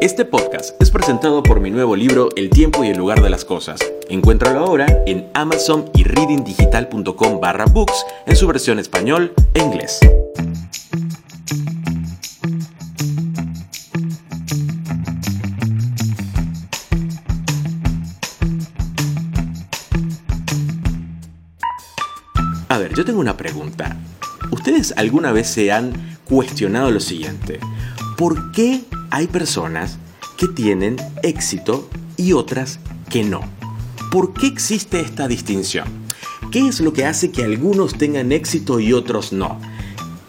Este 0.00 0.24
podcast 0.24 0.80
es 0.80 0.92
presentado 0.92 1.42
por 1.42 1.58
mi 1.58 1.72
nuevo 1.72 1.96
libro 1.96 2.28
El 2.36 2.50
tiempo 2.50 2.84
y 2.84 2.88
el 2.90 2.96
lugar 2.96 3.20
de 3.20 3.30
las 3.30 3.44
cosas. 3.44 3.80
Encuéntralo 4.08 4.60
ahora 4.60 4.86
en 5.06 5.28
Amazon 5.34 5.90
y 5.92 6.04
readingdigital.com 6.04 7.40
barra 7.40 7.64
books 7.64 8.06
en 8.24 8.36
su 8.36 8.46
versión 8.46 8.78
español 8.78 9.34
e 9.54 9.58
inglés. 9.60 9.98
A 22.68 22.78
ver, 22.78 22.94
yo 22.94 23.04
tengo 23.04 23.18
una 23.18 23.36
pregunta. 23.36 23.96
¿Ustedes 24.52 24.94
alguna 24.96 25.32
vez 25.32 25.48
se 25.48 25.72
han 25.72 25.92
cuestionado 26.24 26.92
lo 26.92 27.00
siguiente? 27.00 27.58
¿Por 28.16 28.52
qué 28.52 28.84
hay 29.10 29.26
personas 29.26 29.98
que 30.36 30.48
tienen 30.48 30.96
éxito 31.22 31.88
y 32.16 32.32
otras 32.32 32.80
que 33.10 33.24
no? 33.24 33.40
¿Por 34.10 34.32
qué 34.32 34.46
existe 34.46 35.00
esta 35.00 35.28
distinción? 35.28 35.86
¿Qué 36.50 36.66
es 36.66 36.80
lo 36.80 36.92
que 36.92 37.04
hace 37.04 37.30
que 37.30 37.44
algunos 37.44 37.96
tengan 37.96 38.32
éxito 38.32 38.80
y 38.80 38.92
otros 38.92 39.32
no? 39.32 39.60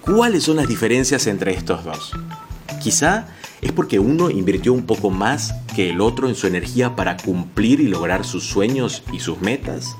¿Cuáles 0.02 0.44
son 0.44 0.58
las 0.58 0.68
diferencias 0.68 1.28
entre 1.28 1.54
estos 1.54 1.84
dos? 1.84 2.12
Quizá 2.82 3.28
es 3.62 3.72
porque 3.72 4.00
uno 4.00 4.30
invirtió 4.30 4.74
un 4.74 4.84
poco 4.84 5.10
más 5.10 5.54
que 5.76 5.90
el 5.90 6.02
otro 6.02 6.28
en 6.28 6.36
su 6.36 6.48
energía 6.48 6.96
para 6.96 7.18
cumplir 7.18 7.80
y 7.80 7.88
lograr 7.88 8.26
sus 8.26 8.44
sueños 8.44 9.04
y 9.12 9.20
sus 9.20 9.42
metas. 9.42 9.96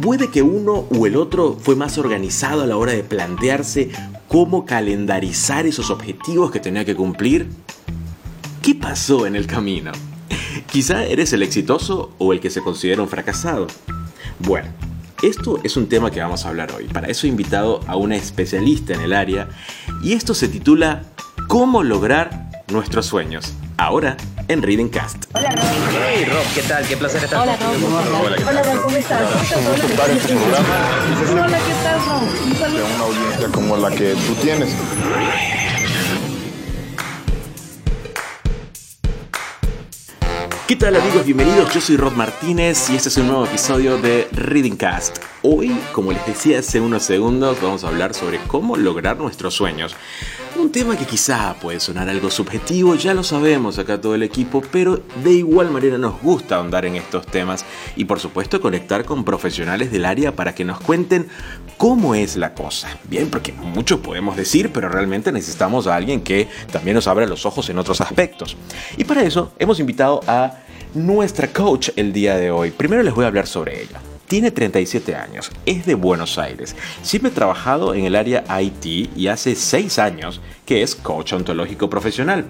Puede 0.00 0.30
que 0.30 0.42
uno 0.42 0.86
o 0.90 1.06
el 1.06 1.16
otro 1.16 1.56
fue 1.60 1.76
más 1.76 1.98
organizado 1.98 2.62
a 2.62 2.66
la 2.66 2.76
hora 2.76 2.92
de 2.92 3.04
plantearse 3.04 3.90
cómo 4.28 4.66
calendarizar 4.66 5.66
esos 5.66 5.90
objetivos 5.90 6.50
que 6.50 6.60
tenía 6.60 6.84
que 6.84 6.94
cumplir. 6.94 7.48
¿Qué 8.62 8.74
pasó 8.74 9.26
en 9.26 9.36
el 9.36 9.46
camino? 9.46 9.92
Quizá 10.70 11.04
eres 11.04 11.32
el 11.32 11.42
exitoso 11.42 12.12
o 12.18 12.32
el 12.32 12.40
que 12.40 12.50
se 12.50 12.62
considera 12.62 13.02
un 13.02 13.08
fracasado. 13.08 13.66
Bueno, 14.40 14.68
esto 15.22 15.60
es 15.62 15.76
un 15.76 15.88
tema 15.88 16.10
que 16.10 16.20
vamos 16.20 16.44
a 16.44 16.48
hablar 16.48 16.72
hoy. 16.72 16.84
Para 16.84 17.08
eso 17.08 17.26
he 17.26 17.30
invitado 17.30 17.80
a 17.86 17.96
una 17.96 18.16
especialista 18.16 18.94
en 18.94 19.00
el 19.00 19.12
área 19.12 19.48
y 20.02 20.12
esto 20.12 20.34
se 20.34 20.48
titula 20.48 21.04
¿Cómo 21.48 21.82
lograr 21.82 22.50
nuestros 22.68 23.06
sueños? 23.06 23.54
Ahora 23.76 24.16
en 24.48 24.62
Reading 24.62 24.88
Cast. 24.88 25.24
Hola 25.34 25.50
Rob. 25.50 25.64
Hey 26.06 26.24
Rob, 26.26 26.44
¿qué 26.54 26.62
tal? 26.62 26.86
Qué 26.86 26.96
placer 26.96 27.24
estar 27.24 27.42
Hola 27.42 27.56
Rob. 27.56 28.24
Hola, 28.24 28.36
¿qué 28.36 28.44
Hola 28.44 28.62
Rob, 28.62 28.82
¿cómo 28.82 28.96
estás? 28.96 29.22
Hola, 31.32 31.58
¿qué 31.58 31.74
tal 31.82 32.00
Rob? 32.06 32.72
De 32.72 32.82
una 32.82 33.04
audiencia 33.04 33.48
como 33.48 33.76
la 33.76 33.90
que 33.90 34.14
tú 34.14 34.34
tienes. 34.40 34.74
¿Qué 40.68 40.76
tal 40.76 40.96
amigos? 40.96 41.24
Bienvenidos, 41.24 41.74
yo 41.74 41.80
soy 41.80 41.96
Rod 41.96 42.12
Martínez 42.12 42.88
y 42.90 42.96
este 42.96 43.08
es 43.08 43.16
un 43.16 43.26
nuevo 43.26 43.44
episodio 43.44 43.98
de 43.98 44.28
Reading 44.32 44.76
Cast. 44.76 45.18
Hoy, 45.46 45.78
como 45.92 46.10
les 46.10 46.24
decía 46.24 46.60
hace 46.60 46.80
unos 46.80 47.02
segundos, 47.02 47.60
vamos 47.60 47.84
a 47.84 47.88
hablar 47.88 48.14
sobre 48.14 48.38
cómo 48.46 48.76
lograr 48.76 49.18
nuestros 49.18 49.52
sueños. 49.52 49.94
Un 50.56 50.72
tema 50.72 50.96
que 50.96 51.04
quizá 51.04 51.54
puede 51.60 51.80
sonar 51.80 52.08
algo 52.08 52.30
subjetivo, 52.30 52.94
ya 52.94 53.12
lo 53.12 53.22
sabemos 53.22 53.78
acá 53.78 54.00
todo 54.00 54.14
el 54.14 54.22
equipo, 54.22 54.62
pero 54.72 55.02
de 55.22 55.32
igual 55.32 55.70
manera 55.70 55.98
nos 55.98 56.18
gusta 56.22 56.56
ahondar 56.56 56.86
en 56.86 56.96
estos 56.96 57.26
temas 57.26 57.66
y 57.94 58.06
por 58.06 58.20
supuesto 58.20 58.58
conectar 58.58 59.04
con 59.04 59.22
profesionales 59.22 59.92
del 59.92 60.06
área 60.06 60.34
para 60.34 60.54
que 60.54 60.64
nos 60.64 60.80
cuenten 60.80 61.28
cómo 61.76 62.14
es 62.14 62.36
la 62.36 62.54
cosa. 62.54 62.98
Bien, 63.04 63.28
porque 63.28 63.52
mucho 63.52 64.00
podemos 64.00 64.38
decir, 64.38 64.70
pero 64.72 64.88
realmente 64.88 65.30
necesitamos 65.30 65.86
a 65.86 65.94
alguien 65.94 66.22
que 66.22 66.48
también 66.72 66.94
nos 66.94 67.06
abra 67.06 67.26
los 67.26 67.44
ojos 67.44 67.68
en 67.68 67.76
otros 67.78 68.00
aspectos. 68.00 68.56
Y 68.96 69.04
para 69.04 69.22
eso 69.22 69.52
hemos 69.58 69.78
invitado 69.78 70.22
a 70.26 70.60
nuestra 70.94 71.48
coach 71.48 71.90
el 71.96 72.14
día 72.14 72.34
de 72.36 72.50
hoy. 72.50 72.70
Primero 72.70 73.02
les 73.02 73.14
voy 73.14 73.26
a 73.26 73.28
hablar 73.28 73.46
sobre 73.46 73.82
ella. 73.82 74.00
Tiene 74.26 74.50
37 74.50 75.14
años, 75.14 75.50
es 75.66 75.84
de 75.84 75.94
Buenos 75.94 76.38
Aires, 76.38 76.74
siempre 77.02 77.30
ha 77.30 77.34
trabajado 77.34 77.94
en 77.94 78.04
el 78.04 78.16
área 78.16 78.44
IT 78.60 79.10
y 79.16 79.26
hace 79.28 79.54
6 79.54 79.98
años 79.98 80.40
que 80.64 80.82
es 80.82 80.94
coach 80.94 81.34
ontológico 81.34 81.90
profesional. 81.90 82.46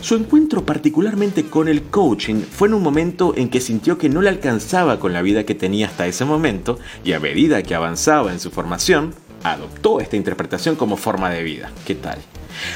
Su 0.00 0.14
encuentro 0.14 0.64
particularmente 0.64 1.46
con 1.46 1.66
el 1.66 1.82
coaching 1.82 2.42
fue 2.42 2.68
en 2.68 2.74
un 2.74 2.82
momento 2.82 3.34
en 3.36 3.48
que 3.48 3.60
sintió 3.60 3.98
que 3.98 4.08
no 4.08 4.22
le 4.22 4.28
alcanzaba 4.28 5.00
con 5.00 5.12
la 5.12 5.22
vida 5.22 5.44
que 5.44 5.56
tenía 5.56 5.86
hasta 5.86 6.06
ese 6.06 6.24
momento 6.24 6.78
y 7.04 7.12
a 7.12 7.20
medida 7.20 7.62
que 7.62 7.74
avanzaba 7.74 8.32
en 8.32 8.38
su 8.38 8.50
formación, 8.50 9.14
adoptó 9.42 10.00
esta 10.00 10.16
interpretación 10.16 10.76
como 10.76 10.96
forma 10.96 11.30
de 11.30 11.42
vida. 11.42 11.72
¿Qué 11.84 11.94
tal? 11.94 12.18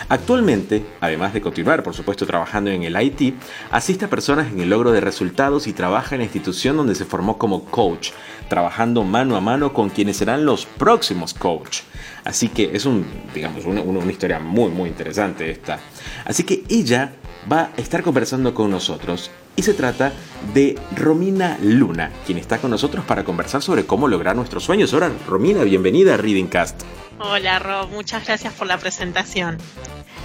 Actualmente, 0.09 0.85
además 1.01 1.33
de 1.35 1.41
continuar, 1.41 1.83
por 1.83 1.95
supuesto, 1.95 2.27
trabajando 2.27 2.71
en 2.71 2.83
el 2.83 3.01
IT, 3.01 3.35
asiste 3.71 4.05
a 4.05 4.11
personas 4.11 4.53
en 4.53 4.61
el 4.61 4.71
logro 4.71 4.93
de 4.93 5.01
resultados 5.01 5.67
y 5.67 5.73
trabaja 5.73 6.15
en 6.15 6.21
la 6.21 6.25
institución 6.25 6.77
donde 6.77 6.95
se 6.95 7.05
formó 7.05 7.39
como 7.39 7.65
coach, 7.65 8.11
trabajando 8.49 9.05
mano 9.05 9.37
a 9.37 9.41
mano 9.41 9.73
con 9.73 9.91
quienes 9.91 10.17
serán 10.17 10.45
los 10.45 10.67
próximos 10.67 11.35
coach. 11.35 11.81
Así 12.25 12.49
que 12.49 12.71
es 12.75 12.87
un, 12.87 13.07
digamos, 13.35 13.65
una, 13.65 13.81
una 13.81 14.13
historia 14.13 14.39
muy, 14.39 14.71
muy 14.71 14.89
interesante 14.89 15.51
esta. 15.51 15.81
Así 16.25 16.45
que 16.45 16.63
ella 16.69 17.13
va 17.51 17.71
a 17.77 17.81
estar 17.81 18.03
conversando 18.03 18.55
con 18.55 18.71
nosotros 18.71 19.31
y 19.57 19.63
se 19.63 19.75
trata 19.75 20.13
de 20.55 20.79
Romina 20.97 21.59
Luna, 21.63 22.11
quien 22.27 22.39
está 22.39 22.59
con 22.59 22.71
nosotros 22.71 23.05
para 23.05 23.25
conversar 23.25 23.63
sobre 23.63 23.85
cómo 23.85 24.09
lograr 24.09 24.37
nuestros 24.37 24.65
sueños. 24.65 24.93
Ahora, 24.95 25.11
Romina, 25.29 25.63
bienvenida 25.65 26.15
a 26.15 26.17
Reading 26.17 26.47
Cast. 26.47 26.83
Hola 27.19 27.59
Rob, 27.59 27.91
muchas 27.91 28.27
gracias 28.27 28.53
por 28.55 28.67
la 28.67 28.79
presentación. 28.79 29.59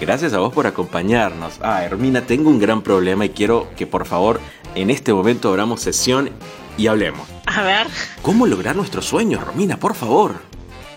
Gracias 0.00 0.32
a 0.32 0.38
vos 0.38 0.52
por 0.52 0.66
acompañarnos. 0.66 1.58
Ah, 1.62 1.84
Hermina, 1.84 2.22
tengo 2.22 2.50
un 2.50 2.58
gran 2.58 2.82
problema 2.82 3.24
y 3.24 3.30
quiero 3.30 3.68
que 3.76 3.86
por 3.86 4.06
favor 4.06 4.40
en 4.74 4.90
este 4.90 5.12
momento 5.12 5.48
abramos 5.48 5.80
sesión 5.80 6.30
y 6.76 6.86
hablemos. 6.86 7.28
A 7.46 7.62
ver, 7.62 7.86
¿Cómo 8.22 8.46
lograr 8.46 8.76
nuestros 8.76 9.04
sueños, 9.06 9.44
Romina? 9.44 9.76
Por 9.78 9.94
favor. 9.94 10.36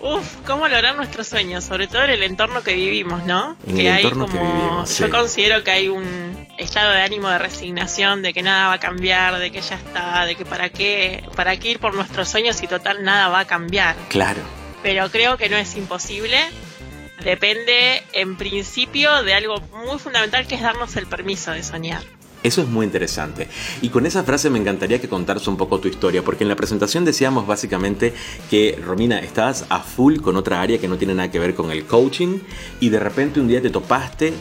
Uff, 0.02 0.36
¿cómo 0.46 0.68
lograr 0.68 0.94
nuestros 0.96 1.28
sueños? 1.28 1.64
Sobre 1.64 1.86
todo 1.86 2.04
en 2.04 2.10
el 2.10 2.22
entorno 2.22 2.62
que 2.62 2.74
vivimos, 2.74 3.24
¿no? 3.24 3.56
En 3.66 3.76
que 3.76 3.86
el 3.86 3.92
hay 3.92 4.02
entorno 4.02 4.26
como, 4.26 4.38
que 4.38 4.46
vivimos, 4.46 4.98
yo 4.98 5.06
sí. 5.06 5.10
considero 5.10 5.64
que 5.64 5.70
hay 5.70 5.88
un 5.88 6.48
estado 6.58 6.92
de 6.92 7.02
ánimo 7.02 7.28
de 7.28 7.38
resignación, 7.38 8.22
de 8.22 8.34
que 8.34 8.42
nada 8.42 8.68
va 8.68 8.74
a 8.74 8.80
cambiar, 8.80 9.38
de 9.38 9.50
que 9.50 9.60
ya 9.60 9.76
está, 9.76 10.26
de 10.26 10.34
que 10.34 10.44
para 10.44 10.68
qué, 10.68 11.24
para 11.36 11.56
qué 11.56 11.70
ir 11.70 11.78
por 11.78 11.94
nuestros 11.94 12.28
sueños 12.28 12.56
si 12.56 12.66
total 12.66 13.04
nada 13.04 13.28
va 13.28 13.40
a 13.40 13.46
cambiar. 13.46 13.96
Claro. 14.08 14.42
Pero 14.82 15.10
creo 15.10 15.36
que 15.36 15.48
no 15.48 15.56
es 15.56 15.76
imposible. 15.76 16.38
Depende, 17.22 18.02
en 18.12 18.36
principio, 18.36 19.22
de 19.22 19.34
algo 19.34 19.60
muy 19.86 19.98
fundamental 20.00 20.46
que 20.48 20.56
es 20.56 20.62
darnos 20.62 20.96
el 20.96 21.06
permiso 21.06 21.52
de 21.52 21.62
soñar. 21.62 22.02
Eso 22.42 22.62
es 22.62 22.68
muy 22.68 22.86
interesante. 22.86 23.48
Y 23.82 23.90
con 23.90 24.06
esa 24.06 24.24
frase 24.24 24.50
me 24.50 24.58
encantaría 24.58 25.00
que 25.00 25.08
contaras 25.08 25.46
un 25.46 25.56
poco 25.56 25.78
tu 25.78 25.88
historia, 25.88 26.22
porque 26.22 26.44
en 26.44 26.48
la 26.48 26.56
presentación 26.56 27.04
decíamos 27.04 27.46
básicamente 27.46 28.14
que, 28.50 28.78
Romina, 28.84 29.20
estabas 29.20 29.64
a 29.68 29.80
full 29.80 30.20
con 30.20 30.36
otra 30.36 30.60
área 30.60 30.78
que 30.78 30.88
no 30.88 30.96
tiene 30.96 31.14
nada 31.14 31.30
que 31.30 31.38
ver 31.38 31.54
con 31.54 31.70
el 31.70 31.84
coaching 31.84 32.38
y 32.80 32.88
de 32.88 32.98
repente 32.98 33.40
un 33.40 33.48
día 33.48 33.62
te 33.62 33.70
topaste 33.70 34.32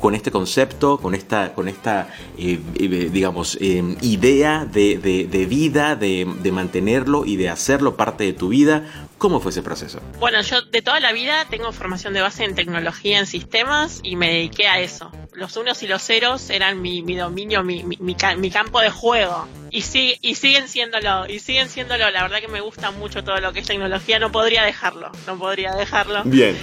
con 0.00 0.14
este 0.14 0.30
concepto, 0.30 0.98
con 0.98 1.14
esta, 1.14 1.52
con 1.52 1.68
esta 1.68 2.08
eh, 2.38 2.58
eh, 2.74 2.88
digamos, 3.12 3.56
eh, 3.60 3.96
idea 4.00 4.64
de, 4.64 4.98
de- 4.98 5.26
de 5.30 5.46
vida, 5.46 5.94
de, 5.94 6.26
de 6.42 6.52
mantenerlo 6.52 7.24
y 7.26 7.36
de 7.36 7.48
hacerlo 7.50 7.96
parte 7.96 8.24
de 8.24 8.32
tu 8.32 8.48
vida. 8.48 9.06
¿Cómo 9.18 9.38
fue 9.40 9.50
ese 9.50 9.62
proceso? 9.62 10.00
Bueno, 10.18 10.40
yo 10.40 10.62
de 10.62 10.80
toda 10.80 10.98
la 10.98 11.12
vida 11.12 11.44
tengo 11.50 11.70
formación 11.72 12.14
de 12.14 12.22
base 12.22 12.44
en 12.44 12.54
tecnología 12.54 13.18
en 13.18 13.26
sistemas 13.26 14.00
y 14.02 14.16
me 14.16 14.28
dediqué 14.32 14.66
a 14.66 14.80
eso. 14.80 15.12
Los 15.34 15.56
unos 15.58 15.82
y 15.82 15.86
los 15.86 16.02
ceros 16.02 16.48
eran 16.50 16.80
mi, 16.80 17.02
mi 17.02 17.14
dominio, 17.16 17.62
mi, 17.62 17.84
mi- 17.84 17.98
mi 18.00 18.50
campo 18.50 18.80
de 18.80 18.90
juego. 18.90 19.46
Y, 19.70 19.82
sí, 19.82 20.16
y 20.20 20.34
siguen 20.34 20.68
siéndolo, 20.68 21.26
y 21.28 21.38
siguen 21.38 21.68
siéndolo. 21.68 22.10
La 22.10 22.22
verdad 22.22 22.40
que 22.40 22.48
me 22.48 22.60
gusta 22.60 22.90
mucho 22.90 23.22
todo 23.24 23.38
lo 23.40 23.52
que 23.52 23.60
es 23.60 23.66
tecnología. 23.66 24.18
No 24.18 24.32
podría 24.32 24.64
dejarlo, 24.64 25.10
no 25.26 25.38
podría 25.38 25.72
dejarlo. 25.74 26.22
Bien. 26.24 26.56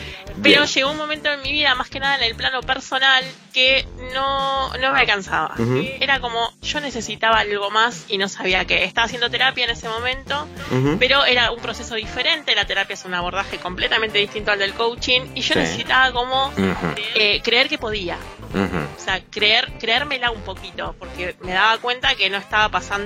Pero 0.44 0.66
llegó 0.66 0.92
un 0.92 0.98
momento 0.98 1.32
en 1.32 1.42
mi 1.42 1.52
vida, 1.52 1.74
más 1.76 1.90
que 1.90 2.00
nada 2.00 2.18
en 2.18 2.24
el 2.24 2.36
plano 2.36 2.62
personal, 2.62 3.24
que 3.54 3.88
no, 4.14 4.72
no 4.78 4.92
me 4.94 5.00
alcanzaba. 5.00 5.56
Era 6.00 6.20
como, 6.20 6.52
yo 6.62 6.80
necesitaba 6.80 7.40
algo 7.40 7.72
más 7.72 8.06
y 8.08 8.18
no 8.20 8.28
sabía 8.30 8.66
qué. 8.66 8.84
Estaba 8.84 9.06
haciendo 9.06 9.30
terapia 9.32 9.64
en 9.66 9.72
ese 9.72 9.90
momento, 9.90 10.48
pero 11.00 11.26
era 11.26 11.52
un 11.52 11.60
proceso 11.62 11.96
diferente. 11.96 12.54
La 12.56 12.66
terapia 12.68 12.94
es 12.94 13.06
un 13.06 13.14
abordaje 13.16 13.58
completamente 13.58 14.20
distinto 14.20 14.52
al 14.52 14.60
del 14.60 14.74
coaching 14.74 15.22
y 15.34 15.42
yo 15.42 15.54
Sí. 15.54 15.60
necesitaba 15.60 16.12
como 16.12 16.52
eh, 17.16 17.42
creer 17.44 17.68
que 17.70 17.78
podía. 17.78 18.18
O 18.54 19.00
sea, 19.00 19.22
creer, 19.30 19.74
creérmela 19.80 20.32
un 20.32 20.42
poquito, 20.42 20.96
porque 21.00 21.36
me 21.42 21.54
daba 21.54 21.78
cuenta 21.80 22.16
que 22.16 22.30
no 22.30 22.38
estaba 22.38 22.70
pasando 22.70 22.97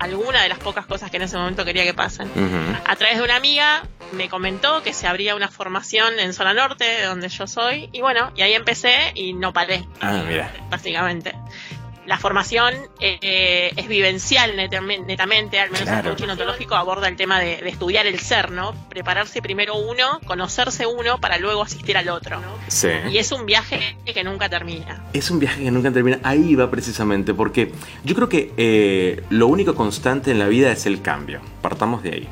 alguna 0.00 0.42
de 0.42 0.48
las 0.48 0.58
pocas 0.58 0.86
cosas 0.86 1.10
que 1.10 1.16
en 1.16 1.24
ese 1.24 1.36
momento 1.36 1.64
quería 1.64 1.84
que 1.84 1.94
pasen. 1.94 2.28
A 2.86 2.96
través 2.96 3.18
de 3.18 3.24
una 3.24 3.36
amiga 3.36 3.82
me 4.12 4.28
comentó 4.28 4.82
que 4.82 4.92
se 4.92 5.06
abría 5.06 5.34
una 5.34 5.48
formación 5.48 6.18
en 6.18 6.32
Zona 6.32 6.54
Norte, 6.54 6.84
de 6.84 7.04
donde 7.04 7.28
yo 7.28 7.46
soy, 7.46 7.90
y 7.92 8.00
bueno, 8.00 8.32
y 8.36 8.42
ahí 8.42 8.54
empecé 8.54 9.12
y 9.14 9.34
no 9.34 9.52
paré, 9.52 9.86
Ah, 10.00 10.22
mira. 10.26 10.50
básicamente. 10.70 11.34
La 12.08 12.16
formación 12.16 12.74
eh, 13.00 13.70
es 13.76 13.86
vivencial 13.86 14.56
netamente, 14.56 15.60
al 15.60 15.70
menos 15.70 15.86
el 15.86 16.02
coaching 16.02 16.28
ontológico 16.28 16.74
aborda 16.74 17.06
el 17.06 17.16
tema 17.16 17.38
de, 17.38 17.60
estudiar 17.68 18.06
el 18.06 18.18
ser, 18.18 18.50
¿no? 18.50 18.74
Prepararse 18.88 19.42
primero 19.42 19.76
uno, 19.76 20.18
conocerse 20.24 20.86
uno 20.86 21.20
para 21.20 21.36
luego 21.36 21.62
asistir 21.62 21.98
al 21.98 22.08
otro. 22.08 22.40
Sí. 22.68 22.88
Y 23.10 23.18
es 23.18 23.30
un 23.30 23.44
viaje 23.44 23.98
que 24.06 24.24
nunca 24.24 24.48
termina. 24.48 25.04
Es 25.12 25.30
un 25.30 25.38
viaje 25.38 25.62
que 25.64 25.70
nunca 25.70 25.92
termina. 25.92 26.18
Ahí 26.22 26.54
va 26.54 26.70
precisamente, 26.70 27.34
porque 27.34 27.72
yo 28.04 28.14
creo 28.14 28.30
que 28.30 28.54
eh, 28.56 29.22
lo 29.28 29.46
único 29.46 29.74
constante 29.74 30.30
en 30.30 30.38
la 30.38 30.48
vida 30.48 30.72
es 30.72 30.86
el 30.86 31.02
cambio. 31.02 31.42
Partamos 31.60 32.02
de 32.02 32.10
ahí. 32.10 32.28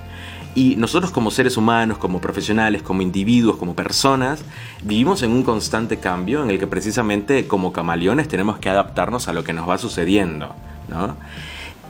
Y 0.56 0.75
nosotros 0.76 1.11
como 1.11 1.31
seres 1.31 1.58
humanos, 1.58 1.99
como 1.99 2.19
profesionales, 2.19 2.81
como 2.81 3.03
individuos, 3.03 3.56
como 3.56 3.76
personas, 3.76 4.43
vivimos 4.82 5.23
en 5.23 5.31
un 5.31 5.43
constante 5.43 5.99
cambio 5.99 6.43
en 6.43 6.50
el 6.50 6.58
que 6.58 6.67
precisamente 6.67 7.47
como 7.47 7.75
camaleones 7.75 8.26
tenemos 8.26 8.58
que 8.58 8.70
adaptarnos 8.70 9.29
a 9.29 9.35
lo 9.35 9.44
que 9.44 9.53
nos 9.53 9.69
va 9.69 9.76
sucediendo. 9.76 10.55
¿no? 10.88 11.14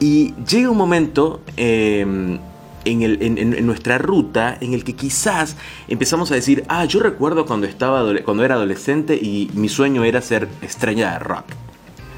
Y 0.01 0.35
llega 0.45 0.69
un 0.69 0.77
momento 0.77 1.43
em, 1.57 2.41
en, 2.85 3.67
nuestra 3.67 3.99
ruta 3.99 4.59
en 4.61 4.75
el 4.75 4.83
que 4.83 4.95
quizás 4.95 5.57
empezamos 5.87 6.33
a 6.33 6.35
decir, 6.35 6.65
ah, 6.69 6.85
yo 6.87 6.99
recuerdo 6.99 7.47
cuando, 7.47 7.69
estaba, 7.69 8.05
cuando 8.25 8.45
era 8.45 8.57
adolescente 8.57 9.15
y 9.15 9.49
mi 9.55 9.69
sueño 9.69 10.03
era 10.03 10.21
ser 10.21 10.49
estrella 10.61 11.13
de 11.13 11.19
rock. 11.21 11.45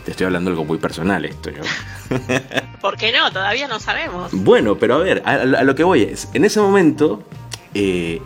Te 0.08 0.12
estoy 0.12 0.24
hablando 0.24 0.48
algo 0.48 0.64
muy 0.64 0.78
personal 0.78 1.22
esto. 1.26 1.50
Yo. 1.50 1.60
¿Por 2.80 2.96
qué 2.96 3.12
no? 3.12 3.30
Todavía 3.30 3.68
no 3.68 3.78
sabemos. 3.78 4.32
Bueno, 4.32 4.78
pero 4.78 4.94
a 4.94 4.98
ver, 5.00 5.22
a, 5.26 5.44
lo 5.44 5.74
que 5.74 5.84
voy 5.84 6.00
es, 6.04 6.30
en 6.32 6.46
ese 6.46 6.62
momento, 6.62 7.22
eh, 7.74 8.22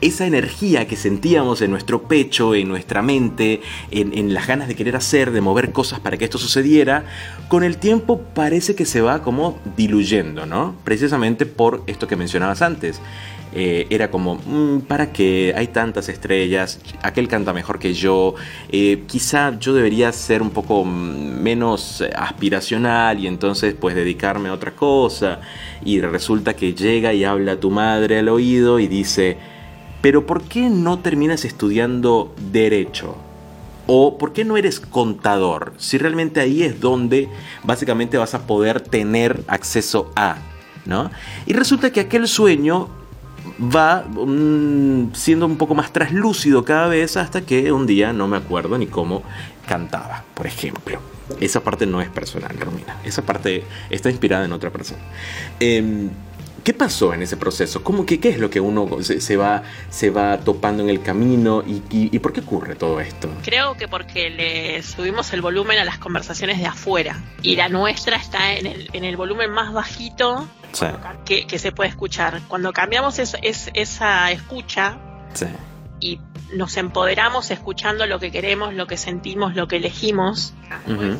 esa 0.00 0.26
energía 0.26 0.88
que 0.88 0.96
sentíamos 0.96 1.62
en 1.62 1.70
nuestro 1.70 2.08
pecho, 2.08 2.56
en 2.56 2.66
nuestra 2.66 3.00
mente, 3.00 3.60
en, 3.92 4.34
las 4.34 4.48
ganas 4.48 4.66
de 4.66 4.74
querer 4.74 4.96
hacer, 4.96 5.30
de 5.30 5.40
mover 5.40 5.70
cosas 5.70 6.00
para 6.00 6.16
que 6.16 6.24
esto 6.24 6.38
sucediera, 6.38 7.04
con 7.46 7.62
el 7.62 7.76
tiempo 7.76 8.20
parece 8.34 8.74
que 8.74 8.84
se 8.84 9.00
va 9.00 9.22
como 9.22 9.60
diluyendo, 9.76 10.46
¿no? 10.46 10.74
Precisamente 10.82 11.46
por 11.46 11.84
esto 11.86 12.08
que 12.08 12.16
mencionabas 12.16 12.60
antes. 12.60 13.00
Eh, 13.56 13.86
era 13.88 14.10
como, 14.10 14.34
mm, 14.34 14.80
¿para 14.88 15.12
qué? 15.12 15.54
Hay 15.56 15.68
tantas 15.68 16.08
estrellas, 16.08 16.80
aquel 17.02 17.28
canta 17.28 17.52
mejor 17.52 17.78
que 17.78 17.94
yo, 17.94 18.34
eh, 18.68 19.04
quizá 19.06 19.56
yo 19.60 19.72
debería 19.74 20.10
ser 20.10 20.42
un 20.42 20.50
poco 20.50 20.84
menos 20.84 22.02
aspiracional 22.16 23.20
y 23.20 23.28
entonces 23.28 23.74
pues 23.78 23.94
dedicarme 23.94 24.48
a 24.48 24.54
otra 24.54 24.74
cosa. 24.74 25.40
Y 25.84 26.00
resulta 26.00 26.54
que 26.54 26.74
llega 26.74 27.14
y 27.14 27.22
habla 27.22 27.60
tu 27.60 27.70
madre 27.70 28.18
al 28.18 28.28
oído 28.28 28.80
y 28.80 28.88
dice, 28.88 29.36
pero 30.02 30.26
¿por 30.26 30.42
qué 30.42 30.68
no 30.68 30.98
terminas 30.98 31.44
estudiando 31.44 32.34
derecho? 32.50 33.16
¿O 33.86 34.18
por 34.18 34.32
qué 34.32 34.44
no 34.44 34.56
eres 34.56 34.80
contador? 34.80 35.74
Si 35.76 35.96
realmente 35.96 36.40
ahí 36.40 36.62
es 36.62 36.80
donde 36.80 37.28
básicamente 37.62 38.18
vas 38.18 38.34
a 38.34 38.46
poder 38.46 38.80
tener 38.80 39.44
acceso 39.46 40.10
a, 40.16 40.38
¿no? 40.86 41.10
Y 41.46 41.52
resulta 41.52 41.90
que 41.90 42.00
aquel 42.00 42.26
sueño 42.26 42.88
va 43.60 44.02
mm, 44.02 45.14
siendo 45.14 45.46
un 45.46 45.56
poco 45.56 45.74
más 45.74 45.92
traslúcido 45.92 46.64
cada 46.64 46.88
vez 46.88 47.16
hasta 47.16 47.42
que 47.42 47.72
un 47.72 47.86
día 47.86 48.12
no 48.12 48.28
me 48.28 48.36
acuerdo 48.36 48.78
ni 48.78 48.86
cómo 48.86 49.22
cantaba, 49.66 50.24
por 50.34 50.46
ejemplo. 50.46 51.00
Esa 51.40 51.60
parte 51.60 51.86
no 51.86 52.00
es 52.00 52.08
personal, 52.08 52.56
Romina. 52.58 52.98
Esa 53.04 53.22
parte 53.22 53.64
está 53.90 54.10
inspirada 54.10 54.44
en 54.44 54.52
otra 54.52 54.70
persona. 54.70 55.00
Em, 55.58 56.10
¿Qué 56.64 56.72
pasó 56.72 57.12
en 57.12 57.20
ese 57.20 57.36
proceso? 57.36 57.84
¿Cómo 57.84 58.06
que, 58.06 58.18
¿Qué 58.18 58.30
es 58.30 58.38
lo 58.38 58.48
que 58.48 58.58
uno 58.58 58.88
se, 59.02 59.36
va, 59.36 59.64
se 59.90 60.08
va 60.08 60.38
topando 60.38 60.82
en 60.82 60.88
el 60.88 61.02
camino 61.02 61.62
y, 61.62 61.82
y, 61.90 62.18
por 62.20 62.32
qué 62.32 62.40
ocurre 62.40 62.74
todo 62.74 63.00
esto? 63.00 63.30
Creo 63.44 63.76
que 63.76 63.86
porque 63.86 64.30
le 64.30 64.82
subimos 64.82 65.30
el 65.34 65.42
volumen 65.42 65.78
a 65.78 65.84
las 65.84 65.98
conversaciones 65.98 66.58
de 66.58 66.64
afuera 66.64 67.22
y 67.42 67.56
la 67.56 67.68
nuestra 67.68 68.16
está 68.16 68.54
en 68.54 68.66
el, 68.66 68.88
en 68.94 69.04
el 69.04 69.14
volumen 69.18 69.50
más 69.50 69.74
bajito 69.74 70.48
que, 71.26 71.58
se 71.58 71.70
puede 71.70 71.90
escuchar. 71.90 72.40
Cuando 72.48 72.72
cambiamos 72.72 73.18
es, 73.18 73.36
esa 73.42 74.30
escucha 74.30 74.98
y 76.00 76.18
nos 76.54 76.78
empoderamos 76.78 77.50
escuchando 77.50 78.06
lo 78.06 78.18
que 78.18 78.30
queremos, 78.30 78.72
lo 78.72 78.86
que 78.86 78.96
sentimos, 78.96 79.54
lo 79.54 79.68
que 79.68 79.76
elegimos, 79.76 80.54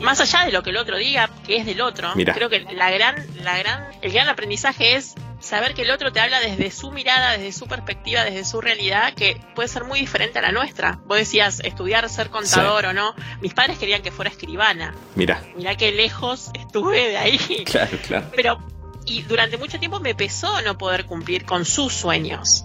más 0.00 0.20
allá 0.20 0.46
de 0.46 0.52
lo 0.52 0.62
que 0.62 0.70
el 0.70 0.78
otro 0.78 0.96
diga, 0.96 1.28
que 1.46 1.56
es 1.56 1.66
del 1.66 1.82
otro. 1.82 2.12
Creo 2.14 2.48
que 2.48 2.60
la 2.60 2.90
gran, 2.90 3.16
la 3.42 3.58
gran, 3.58 3.84
el 4.00 4.10
gran 4.10 4.28
aprendizaje 4.28 4.96
es 4.96 5.14
saber 5.44 5.74
que 5.74 5.82
el 5.82 5.90
otro 5.90 6.12
te 6.12 6.20
habla 6.20 6.40
desde 6.40 6.70
su 6.70 6.90
mirada, 6.90 7.32
desde 7.32 7.52
su 7.52 7.66
perspectiva, 7.66 8.24
desde 8.24 8.44
su 8.44 8.60
realidad, 8.60 9.14
que 9.14 9.40
puede 9.54 9.68
ser 9.68 9.84
muy 9.84 10.00
diferente 10.00 10.38
a 10.38 10.42
la 10.42 10.52
nuestra. 10.52 10.98
Vos 11.06 11.18
decías 11.18 11.60
estudiar, 11.60 12.08
ser 12.08 12.30
contador 12.30 12.86
o 12.86 12.92
no. 12.92 13.14
Mis 13.40 13.54
padres 13.54 13.78
querían 13.78 14.02
que 14.02 14.10
fuera 14.10 14.30
escribana. 14.30 14.94
Mira. 15.14 15.42
Mira 15.56 15.76
qué 15.76 15.92
lejos 15.92 16.50
estuve 16.54 17.08
de 17.08 17.16
ahí. 17.16 17.38
Claro, 17.64 17.98
claro. 18.06 18.26
Pero 18.34 18.58
y 19.06 19.22
durante 19.22 19.58
mucho 19.58 19.78
tiempo 19.78 20.00
me 20.00 20.14
pesó 20.14 20.62
no 20.62 20.78
poder 20.78 21.06
cumplir 21.06 21.44
con 21.44 21.64
sus 21.64 21.92
sueños. 21.92 22.64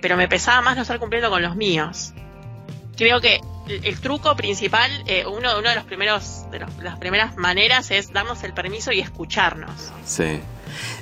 Pero 0.00 0.16
me 0.16 0.28
pesaba 0.28 0.60
más 0.62 0.76
no 0.76 0.82
estar 0.82 0.98
cumpliendo 0.98 1.30
con 1.30 1.42
los 1.42 1.56
míos. 1.56 2.12
Creo 2.96 3.20
que 3.20 3.40
el, 3.68 4.00
truco 4.00 4.34
principal, 4.36 4.90
eh, 5.06 5.24
uno, 5.26 5.58
uno 5.58 5.68
de 5.68 5.74
los 5.74 5.84
primeros, 5.84 6.50
de 6.50 6.58
las 6.58 6.98
primeras 6.98 7.36
maneras 7.36 7.90
es 7.90 8.12
darnos 8.12 8.42
el 8.42 8.52
permiso 8.52 8.92
y 8.92 9.00
escucharnos. 9.00 9.92
Sí. 10.04 10.40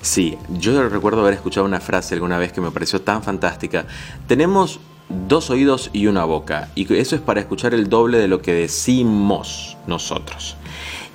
Sí, 0.03 0.37
yo 0.59 0.89
recuerdo 0.89 1.21
haber 1.21 1.35
escuchado 1.35 1.67
una 1.67 1.81
frase 1.81 2.15
alguna 2.15 2.39
vez 2.39 2.53
que 2.53 2.61
me 2.61 2.71
pareció 2.71 3.01
tan 3.01 3.23
fantástica. 3.23 3.87
Tenemos 4.27 4.81
dos 5.29 5.51
oídos 5.51 5.91
y 5.93 6.07
una 6.07 6.25
boca, 6.25 6.71
y 6.75 6.93
eso 6.95 7.17
es 7.17 7.23
para 7.23 7.41
escuchar 7.41 7.75
el 7.75 7.89
doble 7.89 8.19
de 8.19 8.29
lo 8.29 8.41
que 8.41 8.55
decimos 8.55 9.77
nosotros. 9.87 10.57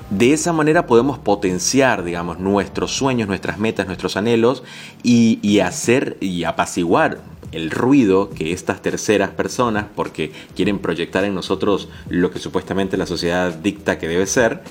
De 0.09 0.33
esa 0.33 0.53
manera 0.53 0.85
podemos 0.85 1.17
potenciar, 1.17 2.03
digamos, 2.03 2.39
nuestros 2.39 2.91
sueños, 2.91 3.27
nuestras 3.27 3.57
metas, 3.57 3.87
nuestros 3.87 4.17
anhelos 4.17 4.63
y, 5.01 5.39
y 5.41 5.61
hacer 5.61 6.17
y 6.21 6.43
apaciguar 6.43 7.21
el 7.51 7.71
ruido 7.71 8.29
que 8.29 8.51
estas 8.51 8.81
terceras 8.81 9.29
personas, 9.29 9.85
porque 9.95 10.31
quieren 10.55 10.79
proyectar 10.79 11.23
en 11.23 11.33
nosotros 11.33 11.87
lo 12.09 12.29
que 12.29 12.39
supuestamente 12.39 12.97
la 12.97 13.05
sociedad 13.05 13.53
dicta 13.53 13.97
que 13.97 14.07
debe 14.07 14.27
ser, 14.27 14.61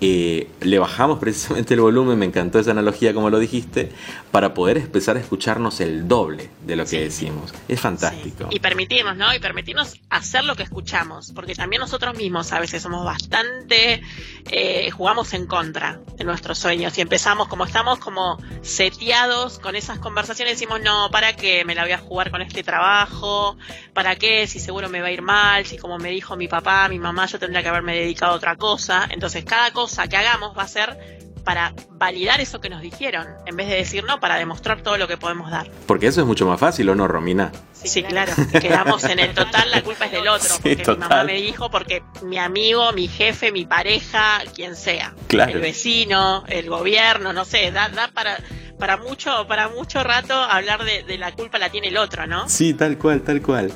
eh, 0.00 0.48
le 0.60 0.78
bajamos 0.78 1.18
precisamente 1.20 1.74
el 1.74 1.80
volumen, 1.80 2.18
me 2.18 2.26
encantó 2.26 2.58
esa 2.58 2.72
analogía 2.72 3.14
como 3.14 3.30
lo 3.30 3.38
dijiste, 3.38 3.90
para 4.30 4.54
poder 4.54 4.78
empezar 4.78 5.16
a 5.16 5.20
escucharnos 5.20 5.80
el 5.80 6.08
doble 6.08 6.50
de 6.66 6.76
lo 6.76 6.84
que 6.84 7.00
decimos. 7.00 7.54
Es 7.68 7.80
fantástico. 7.80 8.48
Y 8.50 8.60
permitirnos, 8.60 9.16
¿no? 9.16 9.34
Y 9.34 9.38
permitirnos 9.38 10.00
hacer 10.10 10.44
lo 10.44 10.56
que 10.56 10.62
escuchamos, 10.62 11.32
porque 11.34 11.54
también 11.54 11.80
nosotros 11.80 12.16
mismos 12.16 12.52
a 12.52 12.60
veces 12.60 12.82
somos 12.82 13.04
bastante, 13.04 14.02
eh, 14.50 14.90
jugamos 14.90 15.32
en 15.34 15.46
contra 15.46 16.00
de 16.16 16.24
nuestros 16.24 16.58
sueños 16.58 16.96
y 16.98 17.00
empezamos 17.00 17.48
como 17.48 17.64
estamos 17.64 17.98
como 17.98 18.38
seteados 18.62 19.58
con 19.58 19.76
esas 19.76 19.98
conversaciones, 19.98 20.54
decimos, 20.54 20.80
no, 20.82 21.10
¿para 21.10 21.34
qué 21.34 21.64
me 21.64 21.74
la 21.74 21.82
voy 21.82 21.92
a 21.92 21.98
jugar 21.98 22.30
con 22.30 22.42
este 22.42 22.62
trabajo? 22.62 23.56
¿Para 23.92 24.16
qué? 24.16 24.46
Si 24.46 24.60
seguro 24.60 24.88
me 24.88 25.00
va 25.00 25.08
a 25.08 25.12
ir 25.12 25.22
mal, 25.22 25.64
si 25.66 25.78
como 25.78 25.98
me 25.98 26.10
dijo 26.10 26.36
mi 26.36 26.48
papá, 26.48 26.88
mi 26.88 26.98
mamá, 26.98 27.26
yo 27.26 27.38
tendría 27.38 27.62
que 27.62 27.68
haberme 27.68 27.96
dedicado 27.96 28.32
a 28.32 28.36
otra 28.36 28.56
cosa. 28.56 29.08
Entonces 29.10 29.44
cada 29.44 29.72
cosa 29.72 29.85
que 30.08 30.16
hagamos 30.16 30.56
va 30.56 30.62
a 30.62 30.68
ser 30.68 31.26
para 31.46 31.72
validar 31.90 32.40
eso 32.40 32.60
que 32.60 32.68
nos 32.68 32.82
dijeron, 32.82 33.24
en 33.46 33.56
vez 33.56 33.68
de 33.68 33.76
decir 33.76 34.02
no, 34.02 34.18
para 34.18 34.34
demostrar 34.34 34.82
todo 34.82 34.98
lo 34.98 35.06
que 35.06 35.16
podemos 35.16 35.48
dar. 35.48 35.70
Porque 35.86 36.08
eso 36.08 36.20
es 36.20 36.26
mucho 36.26 36.44
más 36.44 36.58
fácil, 36.58 36.88
¿o 36.88 36.96
no, 36.96 37.06
Romina? 37.06 37.52
Sí, 37.72 38.02
claro. 38.02 38.32
Quedamos 38.60 39.04
en 39.04 39.20
el 39.20 39.32
total, 39.32 39.70
la 39.70 39.80
culpa 39.82 40.06
es 40.06 40.12
del 40.12 40.26
otro. 40.26 40.48
porque 40.60 40.76
mi 40.76 40.96
mamá 40.96 41.22
me 41.22 41.34
dijo, 41.34 41.70
porque 41.70 42.02
mi 42.22 42.36
amigo, 42.38 42.92
mi 42.92 43.06
jefe, 43.06 43.52
mi 43.52 43.64
pareja, 43.64 44.40
quien 44.56 44.74
sea. 44.74 45.14
El 45.30 45.60
vecino, 45.60 46.42
el 46.48 46.68
gobierno, 46.68 47.32
no 47.32 47.44
sé, 47.44 47.70
da, 47.70 47.90
da 47.90 48.08
para 48.08 48.38
para 48.78 48.96
mucho, 48.96 49.46
para 49.48 49.68
mucho 49.68 50.02
rato 50.02 50.34
hablar 50.34 50.84
de, 50.84 51.02
de, 51.02 51.18
la 51.18 51.32
culpa 51.32 51.58
la 51.58 51.70
tiene 51.70 51.88
el 51.88 51.96
otro, 51.96 52.26
¿no? 52.26 52.48
Sí, 52.48 52.74
tal 52.74 52.98
cual, 52.98 53.22
tal 53.22 53.42
cual. 53.42 53.72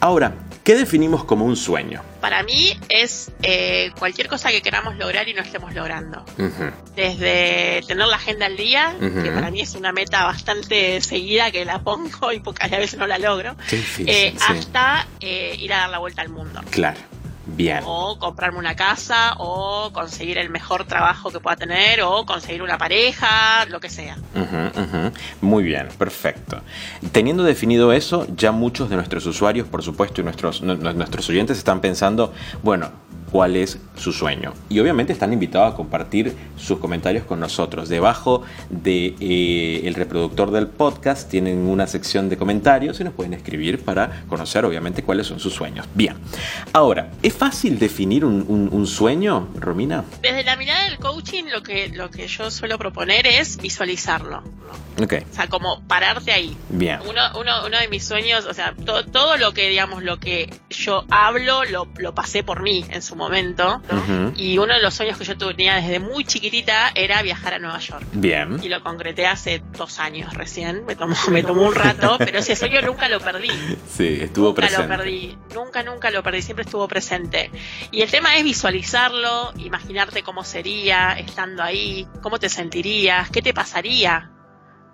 Ahora, 0.00 0.34
¿qué 0.64 0.74
definimos 0.74 1.24
como 1.24 1.44
un 1.44 1.56
sueño? 1.56 2.02
Para 2.20 2.42
mí 2.42 2.78
es 2.88 3.32
eh, 3.42 3.90
cualquier 3.98 4.28
cosa 4.28 4.50
que 4.50 4.62
queramos 4.62 4.96
lograr 4.96 5.28
y 5.28 5.34
no 5.34 5.42
estemos 5.42 5.74
logrando. 5.74 6.24
Desde 6.94 7.82
tener 7.86 8.06
la 8.06 8.16
agenda 8.16 8.46
al 8.46 8.56
día, 8.56 8.94
que 8.98 9.30
para 9.30 9.50
mí 9.50 9.60
es 9.60 9.74
una 9.74 9.92
meta 9.92 10.24
bastante 10.24 11.00
seguida 11.00 11.50
que 11.50 11.64
la 11.64 11.80
pongo 11.80 12.32
y 12.32 12.40
pocas 12.40 12.70
veces 12.70 12.98
no 12.98 13.06
la 13.06 13.18
logro, 13.18 13.56
eh, 13.98 14.34
hasta 14.48 15.06
eh, 15.20 15.56
ir 15.58 15.72
a 15.72 15.78
dar 15.78 15.90
la 15.90 15.98
vuelta 15.98 16.22
al 16.22 16.28
mundo. 16.28 16.60
Claro. 16.70 17.11
Bien. 17.44 17.82
O 17.84 18.18
comprarme 18.18 18.58
una 18.58 18.76
casa, 18.76 19.34
o 19.38 19.90
conseguir 19.92 20.38
el 20.38 20.48
mejor 20.48 20.84
trabajo 20.84 21.30
que 21.30 21.40
pueda 21.40 21.56
tener, 21.56 22.02
o 22.02 22.24
conseguir 22.24 22.62
una 22.62 22.78
pareja, 22.78 23.64
lo 23.66 23.80
que 23.80 23.90
sea. 23.90 24.16
Muy 25.40 25.64
bien, 25.64 25.88
perfecto. 25.98 26.60
Teniendo 27.10 27.42
definido 27.42 27.92
eso, 27.92 28.26
ya 28.36 28.52
muchos 28.52 28.90
de 28.90 28.96
nuestros 28.96 29.26
usuarios, 29.26 29.66
por 29.66 29.82
supuesto, 29.82 30.20
y 30.20 30.24
nuestros, 30.24 30.62
nuestros 30.62 31.28
oyentes 31.28 31.58
están 31.58 31.80
pensando, 31.80 32.32
bueno, 32.62 32.90
cuál 33.32 33.56
es 33.56 33.78
su 33.96 34.12
sueño. 34.12 34.52
Y 34.68 34.78
obviamente 34.78 35.12
están 35.12 35.32
invitados 35.32 35.72
a 35.72 35.76
compartir 35.76 36.36
sus 36.56 36.78
comentarios 36.78 37.24
con 37.24 37.40
nosotros. 37.40 37.88
Debajo 37.88 38.42
del 38.70 39.16
de, 39.18 39.88
el 39.88 39.94
reproductor 39.94 40.50
del 40.50 40.66
podcast 40.68 41.28
tienen 41.30 41.58
una 41.66 41.86
sección 41.86 42.28
de 42.28 42.36
comentarios 42.36 43.00
y 43.00 43.04
nos 43.04 43.14
pueden 43.14 43.32
escribir 43.34 43.82
para 43.82 44.24
conocer 44.28 44.64
obviamente 44.66 45.02
cuáles 45.02 45.26
son 45.26 45.40
sus 45.40 45.54
sueños. 45.54 45.86
Bien, 45.94 46.14
ahora, 46.74 47.10
¿es 47.22 47.32
fácil 47.32 47.78
definir 47.78 48.24
un, 48.24 48.44
un- 48.46 48.68
un 48.70 48.86
sueño, 48.86 49.48
Romina? 49.58 50.04
Desde 50.20 50.44
la 50.44 50.56
mirada 50.56 50.84
del 50.84 50.98
coaching, 50.98 51.44
lo 51.50 51.62
que, 51.62 51.88
lo 51.88 52.10
que 52.10 52.26
yo 52.28 52.50
suelo 52.50 52.76
proponer 52.78 53.26
es 53.26 53.56
visualizarlo. 53.56 54.42
Ok, 55.02 55.14
O 55.30 55.34
sea, 55.34 55.48
como 55.48 55.80
pararte 55.86 56.32
ahí. 56.32 56.54
bien. 56.68 56.98
Uno, 57.08 57.20
uno, 57.40 57.66
uno 57.66 57.78
de 57.78 57.88
mis 57.88 58.04
sueños, 58.06 58.44
o 58.46 58.52
sea, 58.54 58.74
to- 58.84 59.04
todo 59.06 59.38
lo 59.38 59.52
que, 59.52 59.68
digamos, 59.70 60.02
lo 60.02 60.18
que 60.20 60.52
yo 60.70 61.04
hablo, 61.10 61.64
lo, 61.64 61.88
lo 61.96 62.14
pasé 62.14 62.42
por 62.42 62.62
mí 62.62 62.84
en 62.90 63.00
su 63.00 63.16
momento. 63.16 63.21
Ujú. 63.90 64.32
Y 64.36 64.58
uno 64.58 64.74
de 64.74 64.82
los 64.82 64.94
sueños 64.94 65.18
que 65.18 65.24
yo 65.24 65.36
tenía 65.36 65.76
desde 65.76 65.98
muy 66.00 66.24
chiquitita 66.24 66.90
era 66.94 67.22
viajar 67.22 67.54
a 67.54 67.58
Nueva 67.58 67.78
York. 67.78 68.04
Bien. 68.12 68.58
Y 68.62 68.68
lo 68.68 68.82
concreté 68.82 69.26
hace 69.26 69.62
dos 69.76 69.98
años 69.98 70.32
recién. 70.34 70.84
Me 70.86 70.96
tomó, 70.96 71.14
me 71.30 71.42
tomó 71.42 71.62
un 71.62 71.74
rato, 71.74 72.16
pero 72.18 72.38
ese 72.38 72.56
sueño 72.56 72.80
nunca 72.82 73.08
lo 73.08 73.20
perdí. 73.20 73.50
Sí, 73.88 74.18
estuvo 74.22 74.48
Nunca 74.48 74.62
presente. 74.62 74.82
lo 74.82 74.88
perdí, 74.96 75.38
nunca, 75.54 75.82
nunca 75.82 76.10
lo 76.10 76.22
perdí, 76.22 76.42
siempre 76.42 76.64
estuvo 76.64 76.86
presente. 76.88 77.50
Y 77.90 78.02
el 78.02 78.10
tema 78.10 78.36
es 78.36 78.44
visualizarlo, 78.44 79.52
imaginarte 79.58 80.22
cómo 80.22 80.44
sería 80.44 81.12
estando 81.12 81.62
ahí, 81.62 82.06
cómo 82.22 82.38
te 82.38 82.48
sentirías, 82.48 83.30
qué 83.30 83.42
te 83.42 83.52
pasaría, 83.54 84.30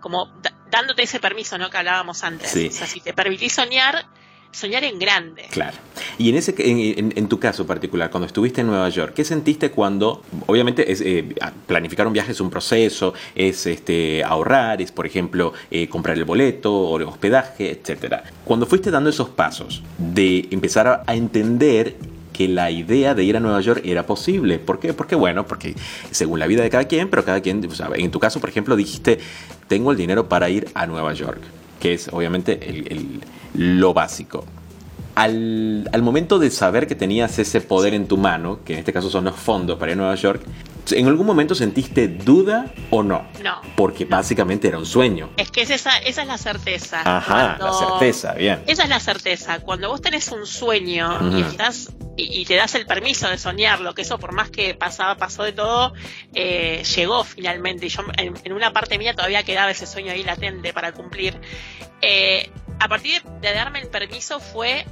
como 0.00 0.30
dándote 0.70 1.02
ese 1.04 1.18
permiso, 1.20 1.58
¿no? 1.58 1.70
Que 1.70 1.78
hablábamos 1.78 2.22
antes. 2.22 2.50
Sí. 2.50 2.68
O 2.68 2.72
sea, 2.72 2.86
si 2.86 3.00
te 3.00 3.12
permitís 3.12 3.52
soñar, 3.54 4.06
soñar 4.52 4.82
en 4.84 4.98
grande. 4.98 5.44
Claro. 5.50 5.76
Y 6.16 6.30
en, 6.30 6.36
ese, 6.36 6.54
en, 6.58 7.12
en- 7.14 7.28
tu 7.28 7.38
caso 7.38 7.66
particular, 7.66 8.10
cuando 8.10 8.26
estuviste 8.26 8.62
en 8.62 8.66
Nueva 8.68 8.88
York, 8.88 9.12
¿qué 9.14 9.24
sentiste 9.24 9.70
cuando, 9.70 10.22
obviamente, 10.46 10.90
es, 10.90 11.00
eh, 11.00 11.24
planificar 11.66 12.06
un 12.06 12.12
viaje 12.12 12.32
es 12.32 12.40
un 12.40 12.50
proceso, 12.50 13.14
es 13.34 13.66
este, 13.66 14.24
ahorrar, 14.24 14.80
es, 14.82 14.90
por 14.90 15.06
ejemplo, 15.06 15.52
eh, 15.70 15.88
comprar 15.88 16.16
el 16.16 16.24
boleto, 16.24 16.74
o 16.74 16.96
el 16.96 17.04
hospedaje, 17.04 17.70
etcétera. 17.70 18.24
Cuando 18.44 18.66
fuiste 18.66 18.90
dando 18.90 19.10
esos 19.10 19.28
pasos 19.28 19.82
de 19.98 20.48
empezar 20.50 20.86
a, 20.88 21.02
a 21.06 21.14
entender 21.14 21.96
que 22.32 22.46
la 22.48 22.70
idea 22.70 23.14
de 23.14 23.24
ir 23.24 23.36
a 23.36 23.40
Nueva 23.40 23.60
York 23.60 23.82
era 23.84 24.06
posible. 24.06 24.60
¿Por 24.60 24.78
qué? 24.78 24.92
Porque, 24.94 25.16
bueno, 25.16 25.44
porque 25.46 25.74
según 26.12 26.38
la 26.38 26.46
vida 26.46 26.62
de 26.62 26.70
cada 26.70 26.84
quien, 26.84 27.10
pero 27.10 27.24
cada 27.24 27.40
quien, 27.40 27.64
o 27.66 27.74
sea, 27.74 27.90
en 27.96 28.10
tu 28.12 28.20
caso, 28.20 28.38
por 28.40 28.48
ejemplo, 28.48 28.76
dijiste, 28.76 29.18
tengo 29.66 29.90
el 29.90 29.96
dinero 29.98 30.28
para 30.28 30.48
ir 30.48 30.68
a 30.74 30.86
Nueva 30.86 31.12
York, 31.14 31.40
que 31.80 31.94
es 31.94 32.08
obviamente 32.12 32.68
el- 32.68 32.90
el- 32.92 33.20
lo 33.54 33.94
básico 33.94 34.44
al, 35.18 35.90
al 35.92 36.02
momento 36.02 36.38
de 36.38 36.48
saber 36.48 36.86
que 36.86 36.94
tenías 36.94 37.40
ese 37.40 37.60
poder 37.60 37.92
en 37.92 38.06
tu 38.06 38.16
mano, 38.16 38.60
que 38.64 38.74
en 38.74 38.78
este 38.78 38.92
caso 38.92 39.10
son 39.10 39.24
los 39.24 39.34
fondos 39.34 39.76
para 39.76 39.90
ir 39.90 39.94
a 39.94 39.96
Nueva 39.96 40.14
York, 40.14 40.42
¿en 40.92 41.08
algún 41.08 41.26
momento 41.26 41.56
sentiste 41.56 42.06
duda 42.06 42.72
o 42.90 43.02
no? 43.02 43.26
No. 43.42 43.60
Porque 43.74 44.04
básicamente 44.04 44.68
era 44.68 44.78
un 44.78 44.86
sueño. 44.86 45.30
Es 45.36 45.50
que 45.50 45.62
es 45.62 45.70
esa, 45.70 45.98
esa 45.98 46.22
es 46.22 46.28
la 46.28 46.38
certeza. 46.38 47.02
Ajá, 47.04 47.58
la 47.58 47.72
certeza, 47.72 48.34
bien. 48.34 48.62
Esa 48.68 48.84
es 48.84 48.88
la 48.88 49.00
certeza. 49.00 49.58
Cuando 49.58 49.88
vos 49.88 50.00
tenés 50.00 50.30
un 50.30 50.46
sueño 50.46 51.36
y 51.36 51.40
estás 51.40 51.92
y, 52.16 52.44
te 52.44 52.54
das 52.54 52.76
el 52.76 52.86
permiso 52.86 53.28
de 53.28 53.38
soñarlo, 53.38 53.94
que 53.94 54.02
eso 54.02 54.18
por 54.18 54.32
más 54.32 54.50
que 54.50 54.74
pasaba, 54.74 55.16
pasó 55.16 55.42
de 55.42 55.52
todo, 55.52 55.94
eh, 56.32 56.84
llegó 56.94 57.24
finalmente. 57.24 57.86
Y 57.86 57.88
yo 57.88 58.02
en, 58.16 58.34
en 58.44 58.52
una 58.52 58.72
parte 58.72 58.98
mía 58.98 59.14
todavía 59.14 59.42
quedaba 59.42 59.72
ese 59.72 59.86
sueño 59.86 60.12
ahí 60.12 60.22
latente 60.22 60.72
para 60.72 60.92
cumplir. 60.92 61.40
Eh, 62.02 62.50
a 62.78 62.86
partir 62.86 63.20
de 63.40 63.52
darme 63.52 63.80
el 63.80 63.88
permiso 63.88 64.38
fue 64.38 64.86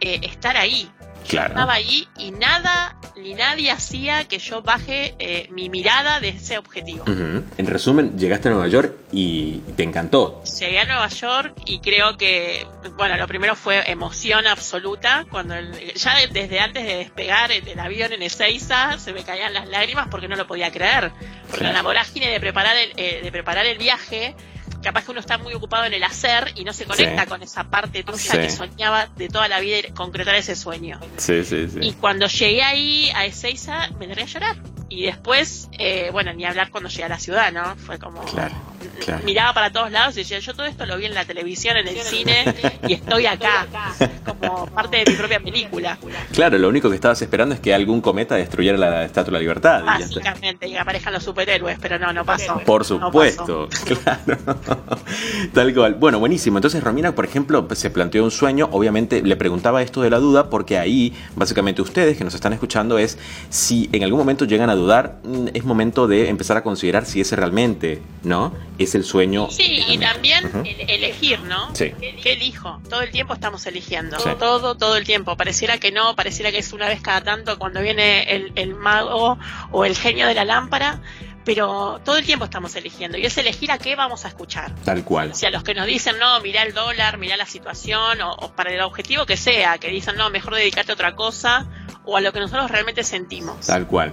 eh, 0.00 0.20
estar 0.22 0.56
ahí. 0.56 0.90
Yo 1.28 1.42
estaba 1.42 1.74
ahí 1.74 2.08
y 2.16 2.30
nada 2.30 2.96
ni 3.16 3.34
nadie 3.34 3.70
hacía 3.70 4.26
que 4.26 4.38
yo 4.38 4.62
baje 4.62 5.14
eh, 5.18 5.48
mi 5.50 5.68
mirada 5.68 6.20
de 6.20 6.30
ese 6.30 6.56
objetivo. 6.56 7.02
Ujú. 7.02 7.44
En 7.58 7.66
resumen, 7.66 8.16
llegaste 8.18 8.48
a 8.48 8.52
Nueva 8.52 8.68
York 8.68 8.94
y 9.12 9.58
te 9.76 9.82
encantó. 9.82 10.42
Llegué 10.58 10.78
a 10.78 10.84
Nueva 10.86 11.08
York 11.08 11.52
y 11.66 11.80
creo 11.80 12.16
que, 12.16 12.66
bueno, 12.96 13.16
lo 13.18 13.26
primero 13.26 13.56
fue 13.56 13.82
emoción 13.90 14.46
absoluta. 14.46 15.26
Cuando 15.30 15.54
el- 15.54 15.92
ya 15.94 16.14
de- 16.16 16.28
desde 16.28 16.60
antes 16.60 16.86
de 16.86 16.96
despegar 16.96 17.50
el, 17.52 17.78
avión 17.78 18.12
en 18.14 18.22
Ezeiza 18.22 18.96
se 18.98 19.12
me 19.12 19.22
caían 19.22 19.52
las 19.52 19.68
lágrimas 19.68 20.08
porque 20.10 20.28
no 20.28 20.36
lo 20.36 20.46
podía 20.46 20.70
creer. 20.70 21.10
Porque 21.48 21.58
Claro. 21.58 21.74
la 21.74 21.82
vorágine 21.82 22.28
de 22.30 22.40
preparar 22.40 22.76
el, 22.76 22.92
eh, 22.96 23.20
de 23.22 23.32
preparar 23.32 23.66
el 23.66 23.76
viaje, 23.76 24.34
capaz 24.82 25.04
que 25.04 25.10
uno 25.10 25.20
está 25.20 25.38
muy 25.38 25.54
ocupado 25.54 25.84
en 25.84 25.94
el 25.94 26.02
hacer 26.04 26.52
y 26.54 26.64
no 26.64 26.72
se 26.72 26.84
conecta 26.84 27.22
Sí. 27.24 27.28
con 27.28 27.42
esa 27.42 27.64
parte 27.64 28.02
tuya 28.04 28.18
Sí. 28.18 28.38
que 28.38 28.50
soñaba 28.50 29.06
de 29.16 29.28
toda 29.28 29.48
la 29.48 29.60
vida 29.60 29.78
y 29.78 29.92
concretar 29.92 30.34
ese 30.34 30.54
sueño. 30.56 31.00
Sí, 31.16 31.44
sí, 31.44 31.68
sí. 31.68 31.78
Y 31.82 31.92
cuando 31.94 32.26
llegué 32.26 32.62
ahí 32.62 33.10
a 33.14 33.26
Ezeiza 33.26 33.88
me 33.98 34.06
largué 34.06 34.22
a 34.22 34.26
llorar. 34.26 34.56
Y 34.90 35.02
después, 35.02 35.68
eh, 35.78 36.08
bueno, 36.12 36.32
ni 36.32 36.44
hablar 36.46 36.70
cuando 36.70 36.88
llegué 36.88 37.04
a 37.04 37.08
la 37.10 37.18
ciudad, 37.18 37.52
¿no? 37.52 37.76
Fue 37.76 37.98
como... 37.98 38.22
Claro, 38.24 38.54
claro. 39.04 39.24
Miraba 39.24 39.52
para 39.54 39.72
todos 39.72 39.90
lados 39.90 40.14
y 40.16 40.20
decía, 40.20 40.38
yo 40.38 40.54
todo 40.54 40.66
esto 40.66 40.86
lo 40.86 40.96
vi 40.96 41.06
en 41.06 41.14
la 41.14 41.24
televisión, 41.24 41.76
en 41.76 41.88
el 41.88 41.96
cine, 41.98 42.54
y 42.86 42.94
estoy 42.94 43.26
acá, 43.26 43.66
como 44.24 44.66
parte 44.66 44.98
de 44.98 45.10
mi 45.10 45.16
propia 45.16 45.40
película. 45.40 45.98
Claro, 46.32 46.58
lo 46.58 46.68
único 46.68 46.88
que 46.88 46.94
estabas 46.96 47.20
esperando 47.22 47.54
es 47.54 47.60
que 47.60 47.74
algún 47.74 48.00
cometa 48.00 48.34
destruyera 48.36 48.78
la 48.78 49.04
Estatua 49.04 49.26
de 49.26 49.32
la 49.32 49.38
Libertad. 49.40 49.80
y. 49.82 49.84
Básicamente, 49.84 50.68
y 50.68 50.72
que 50.72 50.78
aparezcan 50.78 51.12
los 51.12 51.22
superhéroes, 51.22 51.78
pero 51.80 51.98
no, 51.98 52.12
no 52.12 52.24
pasó. 52.24 52.60
Por 52.64 52.82
No 52.82 52.84
supuesto, 53.06 53.68
claro. 53.84 54.38
Tal 55.52 55.74
cual. 55.74 55.94
Bueno, 55.94 56.18
buenísimo. 56.18 56.58
Entonces, 56.58 56.82
Romina, 56.82 57.14
por 57.14 57.24
ejemplo, 57.24 57.66
se 57.72 57.90
planteó 57.90 58.24
un 58.24 58.30
sueño. 58.30 58.68
Obviamente, 58.72 59.22
le 59.22 59.36
preguntaba 59.36 59.82
esto 59.82 60.02
de 60.02 60.10
la 60.10 60.18
duda, 60.18 60.50
porque 60.50 60.78
ahí, 60.78 61.14
básicamente, 61.36 61.82
ustedes 61.82 62.16
que 62.16 62.24
nos 62.24 62.34
están 62.34 62.52
escuchando, 62.52 62.98
es 62.98 63.18
si 63.50 63.88
en 63.92 64.04
algún 64.04 64.18
momento 64.18 64.44
llegan 64.44 64.70
a 64.70 64.74
dudar, 64.74 65.18
mm, 65.24 65.48
es 65.54 65.64
momento 65.64 66.06
de 66.06 66.28
empezar 66.28 66.56
a 66.56 66.62
considerar 66.62 67.06
si 67.06 67.20
ese 67.20 67.36
realmente, 67.36 68.00
¿no? 68.22 68.52
Es 68.78 68.94
el 68.94 69.04
sueño. 69.04 69.48
Sí, 69.50 69.84
y 69.88 69.98
también 69.98 70.50
el- 70.64 70.88
elegir, 70.88 71.40
¿no? 71.40 71.74
Sí. 71.74 71.92
¿Qué 72.22 72.32
elijo? 72.34 72.80
Todo 72.88 73.02
el 73.02 73.10
tiempo 73.10 73.34
estamos 73.34 73.66
eligiendo. 73.66 74.18
Sí. 74.20 74.30
Todo, 74.38 74.76
todo 74.76 74.96
el 74.96 75.04
tiempo. 75.04 75.36
Pareciera 75.36 75.78
que 75.78 75.90
no, 75.90 76.14
pareciera 76.14 76.50
que 76.52 76.58
es 76.58 76.72
una 76.72 76.86
vez 76.88 77.00
cada 77.02 77.22
tanto 77.22 77.58
cuando 77.58 77.80
viene 77.82 78.22
el, 78.34 78.52
el 78.54 78.74
mago 78.74 79.38
o 79.72 79.84
el 79.84 79.96
genio 79.96 80.26
de 80.28 80.34
la 80.34 80.44
lámpara, 80.44 81.00
pero 81.44 82.00
todo 82.04 82.18
el 82.18 82.24
tiempo 82.26 82.44
estamos 82.44 82.76
eligiendo. 82.76 83.18
Y 83.18 83.24
es 83.26 83.36
elegir 83.38 83.72
a 83.72 83.78
qué 83.78 83.96
vamos 83.96 84.24
a 84.24 84.28
escuchar. 84.28 84.74
Tal 84.84 85.02
cual. 85.02 85.30
O 85.32 85.34
sea, 85.34 85.50
los 85.50 85.64
que 85.64 85.74
nos 85.74 85.86
dicen, 85.86 86.16
no, 86.18 86.40
mirá 86.40 86.62
el 86.62 86.72
dólar, 86.74 87.18
mirá 87.18 87.36
la 87.36 87.46
situación, 87.46 88.20
o, 88.20 88.32
o 88.34 88.52
para 88.52 88.70
el 88.72 88.80
objetivo 88.82 89.26
que 89.26 89.36
sea, 89.36 89.78
que 89.78 89.88
dicen, 89.88 90.16
no, 90.16 90.30
mejor 90.30 90.54
dedicarte 90.54 90.92
a 90.92 90.94
otra 90.94 91.16
cosa, 91.16 91.66
o 92.04 92.16
a 92.16 92.20
lo 92.20 92.32
que 92.32 92.40
nosotros 92.40 92.70
realmente 92.70 93.04
sentimos. 93.04 93.66
Tal 93.66 93.86
cual. 93.86 94.12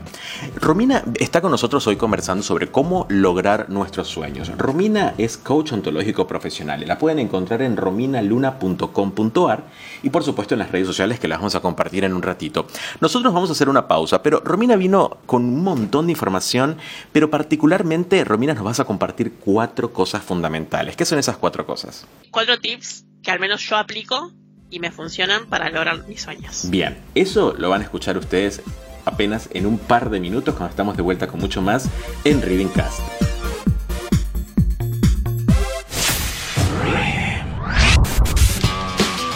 Romina 0.56 1.04
está 1.20 1.42
con 1.42 1.52
nosotros 1.52 1.86
hoy 1.88 1.96
conversando 1.96 2.44
sobre 2.44 2.68
cómo 2.68 3.06
lograr 3.10 3.70
nuestros 3.70 4.08
sueños. 4.08 4.52
Romina 4.58 5.14
es 5.18 5.38
coach 5.38 5.74
ontológico 5.74 6.28
profesional. 6.28 6.84
La 6.86 6.98
pueden 6.98 7.20
encontrar 7.20 7.62
en 7.62 7.78
rominaluna.com.ar 7.78 9.64
y 10.04 10.10
por 10.10 10.24
supuesto 10.24 10.56
en 10.56 10.60
las 10.60 10.72
redes 10.72 10.88
sociales 10.88 11.20
que 11.20 11.28
las 11.28 11.40
vamos 11.40 11.56
a 11.56 11.62
compartir 11.62 12.04
en 12.04 12.14
un 12.14 12.22
ratito. 12.22 12.68
Nosotros 13.00 13.34
vamos 13.34 13.50
a 13.50 13.54
hacer 13.54 13.70
una 13.70 13.88
pausa, 13.88 14.22
pero 14.22 14.42
Romina 14.44 14.76
vino 14.76 15.18
con 15.26 15.44
un 15.44 15.64
montón 15.64 16.08
de 16.08 16.12
información, 16.12 16.78
pero 17.12 17.30
particularmente 17.30 18.24
Romina 18.24 18.54
nos 18.54 18.64
vas 18.64 18.80
a 18.80 18.86
compartir 18.86 19.34
cuatro 19.40 19.94
cosas 19.94 20.24
fundamentales. 20.24 20.96
¿Qué 20.96 21.06
son 21.06 21.20
esas 21.20 21.38
cuatro 21.38 21.66
cosas? 21.66 22.06
Cuatro 22.32 22.60
tips 22.60 23.06
que 23.24 23.32
al 23.32 23.40
menos 23.40 23.62
yo 23.62 23.78
aplico 23.78 24.32
y 24.76 24.80
me 24.80 24.92
funcionan 24.92 25.46
para 25.46 25.70
lograr 25.70 26.06
mis 26.06 26.22
sueños. 26.22 26.70
Bien, 26.70 26.98
eso 27.16 27.56
lo 27.58 27.70
van 27.70 27.80
a 27.80 27.86
escuchar 27.86 28.18
ustedes 28.18 28.62
apenas 29.06 29.48
en 29.54 29.66
un 29.66 29.78
par 29.78 30.10
de 30.10 30.20
minutos 30.20 30.54
cuando 30.54 30.72
estamos 30.72 30.98
de 30.98 31.02
vuelta 31.02 31.28
con 31.28 31.40
mucho 31.40 31.62
más 31.62 31.90
en 32.26 32.42
Reading 32.42 32.68
Cast. 32.68 33.00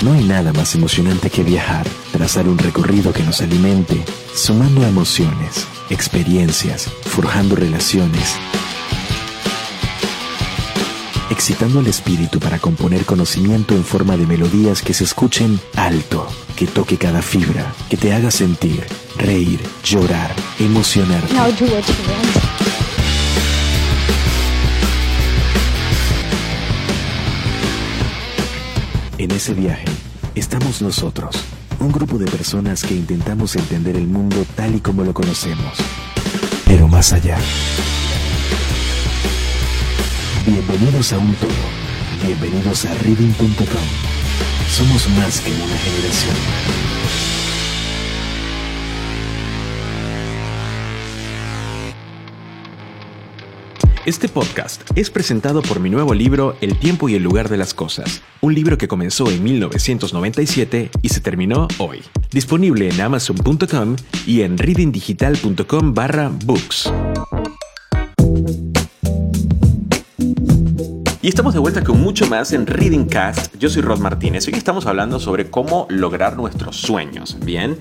No 0.01 0.13
hay 0.13 0.24
nada 0.25 0.51
más 0.51 0.75
emocionante 0.75 1.29
que 1.29 1.43
viajar, 1.43 1.86
trazar 2.12 2.48
un 2.50 2.58
recorrido 2.58 3.13
que 3.13 3.24
nos 3.24 3.41
alimente, 3.41 4.03
sumando 4.34 4.84
emociones, 4.84 5.67
experiencias, 5.89 6.84
forjando 6.84 7.55
relaciones, 7.55 8.38
excitando 11.29 11.79
el 11.79 11.88
espíritu 11.88 12.39
para 12.39 12.59
componer 12.59 13.05
conocimiento 13.05 13.75
en 13.75 13.83
forma 13.83 14.17
de 14.17 14.25
melodías 14.25 14.81
que 14.81 14.93
se 14.93 15.03
escuchen 15.03 15.59
alto, 15.75 16.27
que 16.55 16.67
toque 16.67 16.98
cada 16.98 17.21
fibra, 17.21 17.74
que 17.89 17.98
te 17.98 18.13
haga 18.13 18.31
sentir, 18.31 18.83
reír, 19.17 19.59
llorar, 19.83 20.33
want. 20.59 21.25
En 29.17 29.31
ese 29.31 29.53
viaje 29.53 29.86
estamos 30.33 30.81
nosotros, 30.81 31.36
un 31.79 31.91
grupo 31.91 32.17
de 32.17 32.25
personas 32.25 32.83
que 32.83 32.95
intentamos 32.95 33.55
entender 33.55 33.98
el 33.98 34.07
mundo 34.07 34.45
tal 34.55 34.75
y 34.75 34.79
como 34.79 35.03
lo 35.03 35.13
conocemos, 35.13 35.77
pero 36.65 36.88
más 36.88 37.13
allá. 37.13 37.38
Bienvenidos 40.50 41.13
a 41.13 41.20
un 41.20 41.32
todo. 41.36 41.51
Bienvenidos 42.25 42.84
a 42.86 42.94
Reading.com. 43.03 43.56
Somos 44.68 45.08
más 45.10 45.41
que 45.41 45.51
una 45.51 45.77
generación. 45.77 46.36
Este 54.08 54.27
podcast 54.27 54.82
es 54.96 55.12
presentado 55.12 55.62
por 55.62 55.79
mi 55.79 55.91
nuevo 55.91 56.15
libro 56.15 56.58
El 56.62 56.79
tiempo 56.79 57.10
y 57.10 57.13
el 57.13 57.22
lugar 57.22 57.48
de 57.50 57.58
las 57.58 57.75
cosas, 57.75 58.24
un 58.41 58.56
libro 58.56 58.79
que 58.79 58.88
comenzó 58.88 59.29
en 59.29 59.44
1997 59.44 60.89
y 61.03 61.10
se 61.10 61.22
terminó 61.22 61.68
hoy. 61.77 62.01
Disponible 62.32 62.89
en 62.89 63.00
amazon.com 63.00 63.98
y 64.25 64.41
en 64.41 64.58
readingdigital.com 64.58 65.94
barra 65.94 66.32
books. 66.44 66.91
Y 71.29 71.31
estamos 71.31 71.53
de 71.53 71.59
vuelta 71.59 71.83
con 71.83 72.01
mucho 72.01 72.25
más 72.25 72.53
en 72.53 72.65
Reading 72.65 73.05
Cast. 73.05 73.55
Yo 73.59 73.69
soy 73.69 73.83
Rod 73.83 74.00
Martínez 74.00 74.48
y 74.48 74.51
hoy 74.51 74.57
estamos 74.57 74.88
hablando 74.88 75.19
sobre 75.19 75.51
cómo 75.51 75.86
lograr 75.88 76.36
nuestros 76.36 76.77
sueños. 76.77 77.38
Bien, 77.45 77.77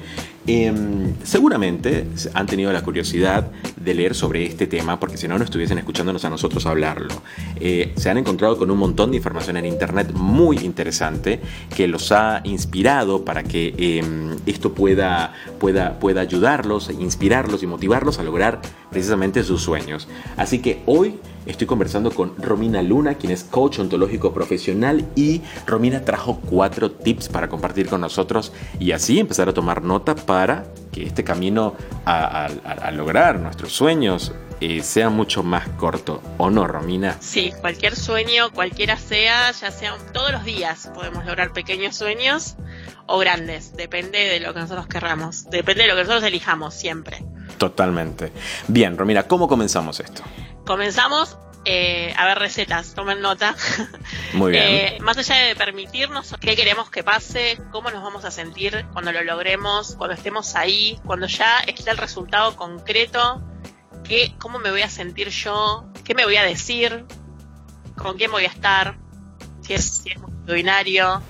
Em, 0.48 1.12
seguramente 1.24 2.06
han 2.32 2.46
tenido 2.46 2.72
la 2.72 2.80
curiosidad 2.80 3.50
de 3.88 3.94
leer 3.94 4.14
sobre 4.14 4.44
este 4.44 4.66
tema 4.66 4.98
porque 4.98 5.16
si 5.16 5.28
no, 5.28 5.38
no 5.38 5.44
estuviesen 5.44 5.78
escuchándonos 5.78 6.24
a 6.24 6.30
nosotros 6.30 6.66
hablarlo. 6.66 7.14
Eh, 7.60 7.92
se 7.96 8.10
han 8.10 8.18
encontrado 8.18 8.56
con 8.56 8.70
un 8.70 8.78
montón 8.78 9.10
de 9.10 9.16
información 9.18 9.56
en 9.56 9.66
Internet 9.66 10.12
muy 10.14 10.58
interesante 10.58 11.40
que 11.74 11.88
los 11.88 12.12
ha 12.12 12.40
inspirado 12.44 13.24
para 13.24 13.42
que 13.42 13.74
em, 13.76 14.36
esto 14.46 14.72
pueda, 14.72 15.32
pueda, 15.58 15.98
pueda 15.98 16.20
ayudarlos, 16.20 16.90
inspirarlos 16.90 17.62
y 17.62 17.66
motivarlos 17.66 18.18
a 18.18 18.22
lograr 18.22 18.60
precisamente 18.90 19.42
sus 19.42 19.62
sueños. 19.62 20.08
Así 20.36 20.60
que 20.60 20.82
hoy 20.86 21.18
estoy 21.46 21.66
conversando 21.66 22.10
con 22.10 22.36
Romina 22.36 22.82
Luna, 22.82 23.14
quien 23.14 23.32
es 23.32 23.44
coach 23.44 23.78
ontológico 23.78 24.32
profesional 24.32 25.06
y 25.14 25.42
Romina 25.66 26.04
trajo 26.04 26.40
cuatro 26.48 26.90
tips 26.90 27.28
para 27.28 27.48
compartir 27.48 27.86
con 27.88 28.00
nosotros 28.00 28.52
y 28.78 28.92
así 28.92 29.18
empezar 29.18 29.48
a 29.48 29.54
tomar 29.54 29.82
nota 29.82 30.14
para 30.14 30.38
para 30.38 30.66
que 30.98 31.06
este 31.06 31.24
camino 31.24 31.74
a, 32.04 32.48
lograr 32.92 33.38
nuestros 33.38 33.72
sueños 33.72 34.32
eh, 34.60 34.82
sea 34.82 35.08
mucho 35.08 35.42
más 35.42 35.68
corto, 35.70 36.20
¿o 36.36 36.50
no, 36.50 36.66
Romina? 36.66 37.16
Sí, 37.20 37.52
cualquier 37.60 37.94
sueño, 37.94 38.50
cualquiera 38.52 38.96
sea, 38.96 39.52
ya 39.52 39.70
sea 39.70 39.96
todos 40.12 40.32
los 40.32 40.44
días 40.44 40.90
podemos 40.94 41.24
lograr 41.24 41.52
pequeños 41.52 41.96
sueños 41.96 42.56
o 43.06 43.18
grandes, 43.18 43.76
depende 43.76 44.18
de 44.18 44.40
lo 44.40 44.52
que 44.52 44.60
nosotros 44.60 44.88
querramos, 44.88 45.48
depende 45.50 45.82
de 45.82 45.88
lo 45.88 45.94
que 45.94 46.02
nosotros 46.02 46.24
elijamos 46.24 46.74
siempre. 46.74 47.24
Totalmente. 47.56 48.32
Bien, 48.66 48.96
Romina, 48.98 49.22
¿cómo 49.24 49.46
comenzamos 49.46 50.00
esto? 50.00 50.22
Comenzamos 50.66 51.38
eh, 51.70 52.14
a 52.16 52.24
ver 52.24 52.38
recetas, 52.38 52.94
tomen 52.94 53.20
nota. 53.20 53.54
Muy 54.32 54.52
bien. 54.52 54.64
Eh, 54.68 54.98
más 55.00 55.16
allá 55.18 55.36
de 55.36 55.56
permitirnos 55.56 56.34
qué 56.40 56.56
queremos 56.56 56.90
que 56.90 57.02
pase, 57.02 57.58
cómo 57.70 57.90
nos 57.90 58.02
vamos 58.02 58.24
a 58.24 58.30
sentir 58.30 58.86
cuando 58.92 59.12
lo 59.12 59.22
logremos, 59.22 59.96
cuando 59.96 60.14
estemos 60.14 60.56
ahí, 60.56 60.98
cuando 61.04 61.26
ya 61.26 61.60
esté 61.60 61.90
el 61.90 61.96
resultado 61.96 62.56
concreto, 62.56 63.42
qué, 64.04 64.34
cómo 64.38 64.58
me 64.58 64.70
voy 64.70 64.82
a 64.82 64.88
sentir 64.88 65.28
yo, 65.28 65.90
qué 66.04 66.14
me 66.14 66.24
voy 66.24 66.36
a 66.36 66.42
decir, 66.42 67.04
con 67.96 68.16
quién 68.16 68.30
voy 68.30 68.44
a 68.44 68.48
estar, 68.48 68.98
si 69.62 69.74
es, 69.74 69.84
si 70.02 70.10
es 70.10 70.18
multitudinario, 70.18 71.22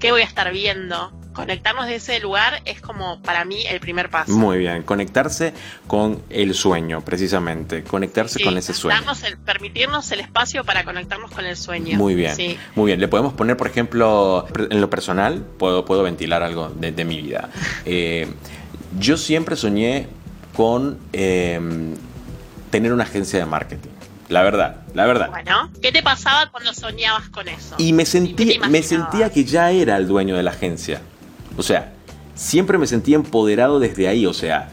qué 0.00 0.10
voy 0.10 0.22
a 0.22 0.26
estar 0.26 0.52
viendo 0.52 1.12
conectarnos 1.34 1.86
de 1.86 1.96
ese 1.96 2.18
lugar 2.20 2.62
es 2.64 2.80
como 2.80 3.20
para 3.20 3.44
mí 3.44 3.66
el 3.66 3.80
primer 3.80 4.08
paso. 4.08 4.32
Muy 4.32 4.58
bien, 4.58 4.82
conectarse 4.84 5.52
con 5.86 6.22
el 6.30 6.54
sueño, 6.54 7.02
precisamente, 7.02 7.84
conectarse 7.84 8.42
con 8.42 8.56
ese 8.56 8.72
sueño. 8.72 9.02
permitirnos 9.44 10.10
el 10.12 10.20
espacio 10.20 10.64
para 10.64 10.84
conectarnos 10.84 11.30
con 11.30 11.44
el 11.44 11.56
sueño. 11.56 11.98
Muy 11.98 12.14
bien, 12.14 12.34
muy 12.74 12.86
bien. 12.86 13.00
Le 13.00 13.08
podemos 13.08 13.34
poner, 13.34 13.56
por 13.56 13.66
ejemplo, 13.66 14.46
en 14.70 14.80
lo 14.80 14.88
personal, 14.88 15.44
puedo, 15.58 15.84
puedo 15.84 16.02
ventilar 16.02 16.42
algo 16.42 16.70
de, 16.70 17.04
mi 17.04 17.20
vida. 17.20 17.50
Eh, 17.86 18.28
yo 18.98 19.16
siempre 19.16 19.56
soñé 19.56 20.06
con 20.56 20.98
em, 21.12 21.94
tener 22.70 22.92
una 22.92 23.02
agencia 23.04 23.38
de 23.38 23.44
marketing. 23.44 23.90
La 24.28 24.42
verdad, 24.42 24.76
la 24.94 25.06
verdad. 25.06 25.28
Bueno, 25.30 25.70
¿qué 25.82 25.92
te 25.92 26.02
pasaba 26.02 26.50
cuando 26.50 26.72
soñabas 26.72 27.28
con 27.28 27.46
eso? 27.48 27.74
Y 27.78 27.92
me, 27.92 28.06
sentí, 28.06 28.58
me 28.68 28.82
sentía 28.82 29.30
que 29.30 29.44
ya 29.44 29.70
era 29.70 29.96
el 29.96 30.06
dueño 30.06 30.36
de 30.36 30.42
la 30.42 30.52
agencia. 30.52 31.02
O 31.56 31.62
sea, 31.62 31.92
siempre 32.34 32.78
me 32.78 32.86
sentía 32.86 33.16
empoderado 33.16 33.78
desde 33.78 34.08
ahí, 34.08 34.26
o 34.26 34.34
sea, 34.34 34.70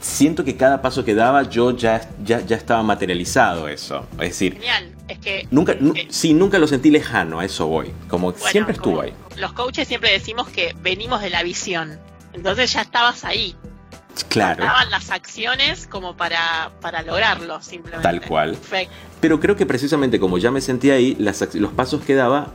siento 0.00 0.44
que 0.44 0.56
cada 0.56 0.82
paso 0.82 1.04
que 1.04 1.14
daba 1.14 1.44
yo 1.44 1.76
ya, 1.76 2.08
ya, 2.24 2.40
ya 2.40 2.56
estaba 2.56 2.82
materializado 2.82 3.68
eso. 3.68 4.06
Es 4.12 4.30
decir, 4.30 4.54
Genial. 4.54 4.92
Es 5.08 5.18
que, 5.18 5.46
nunca, 5.50 5.76
sí, 6.08 6.32
nunca 6.32 6.58
lo 6.58 6.66
sentí 6.66 6.90
lejano, 6.90 7.40
a 7.40 7.44
eso 7.44 7.66
voy, 7.66 7.92
como 8.08 8.32
siempre 8.32 8.74
estuvo 8.74 9.00
ahí. 9.00 9.12
Los 9.36 9.52
coaches 9.52 9.88
siempre 9.88 10.10
decimos 10.10 10.48
que 10.48 10.74
venimos 10.82 11.20
de 11.20 11.30
la 11.30 11.42
visión, 11.42 11.98
entonces 12.32 12.72
ya 12.72 12.82
estabas 12.82 13.24
ahí. 13.24 13.54
Claro. 14.28 14.62
Estaban 14.62 14.90
las 14.90 15.10
acciones 15.10 15.86
como 15.86 16.16
para, 16.16 16.70
para 16.80 17.02
lograrlo, 17.02 17.62
simplemente. 17.62 18.02
Tal 18.02 18.20
cual. 18.20 18.56
Pero 19.20 19.40
creo 19.40 19.56
que 19.56 19.66
precisamente 19.66 20.20
como 20.20 20.38
ya 20.38 20.50
me 20.50 20.60
sentía 20.60 20.94
ahí, 20.94 21.16
las, 21.18 21.54
los 21.54 21.72
pasos 21.72 22.02
que 22.02 22.14
daba 22.14 22.52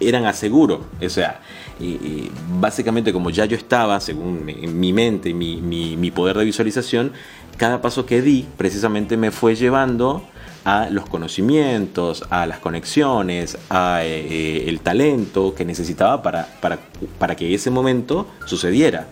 eran 0.00 0.26
a 0.26 0.32
seguro. 0.32 0.84
O 1.00 1.08
sea, 1.08 1.40
y, 1.82 2.30
básicamente 2.60 3.12
como 3.12 3.30
ya 3.30 3.44
yo 3.44 3.56
estaba, 3.56 4.00
según 4.00 4.44
mi, 4.44 4.92
mente 4.92 5.30
y 5.30 5.34
mi, 5.34 6.10
poder 6.10 6.36
de 6.38 6.44
visualización, 6.44 7.12
cada 7.56 7.82
paso 7.82 8.06
que 8.06 8.22
di 8.22 8.46
precisamente 8.56 9.16
me 9.16 9.30
fue 9.30 9.54
llevando 9.54 10.24
a 10.64 10.88
los 10.90 11.08
conocimientos, 11.08 12.24
a 12.30 12.46
las 12.46 12.60
conexiones, 12.60 13.58
a 13.68 14.00
eh, 14.04 14.68
el 14.68 14.80
talento 14.80 15.54
que 15.54 15.64
necesitaba 15.64 16.22
para, 16.22 16.46
para, 16.60 16.78
para, 17.18 17.34
que 17.34 17.52
ese 17.52 17.70
momento 17.70 18.28
sucediera. 18.46 19.08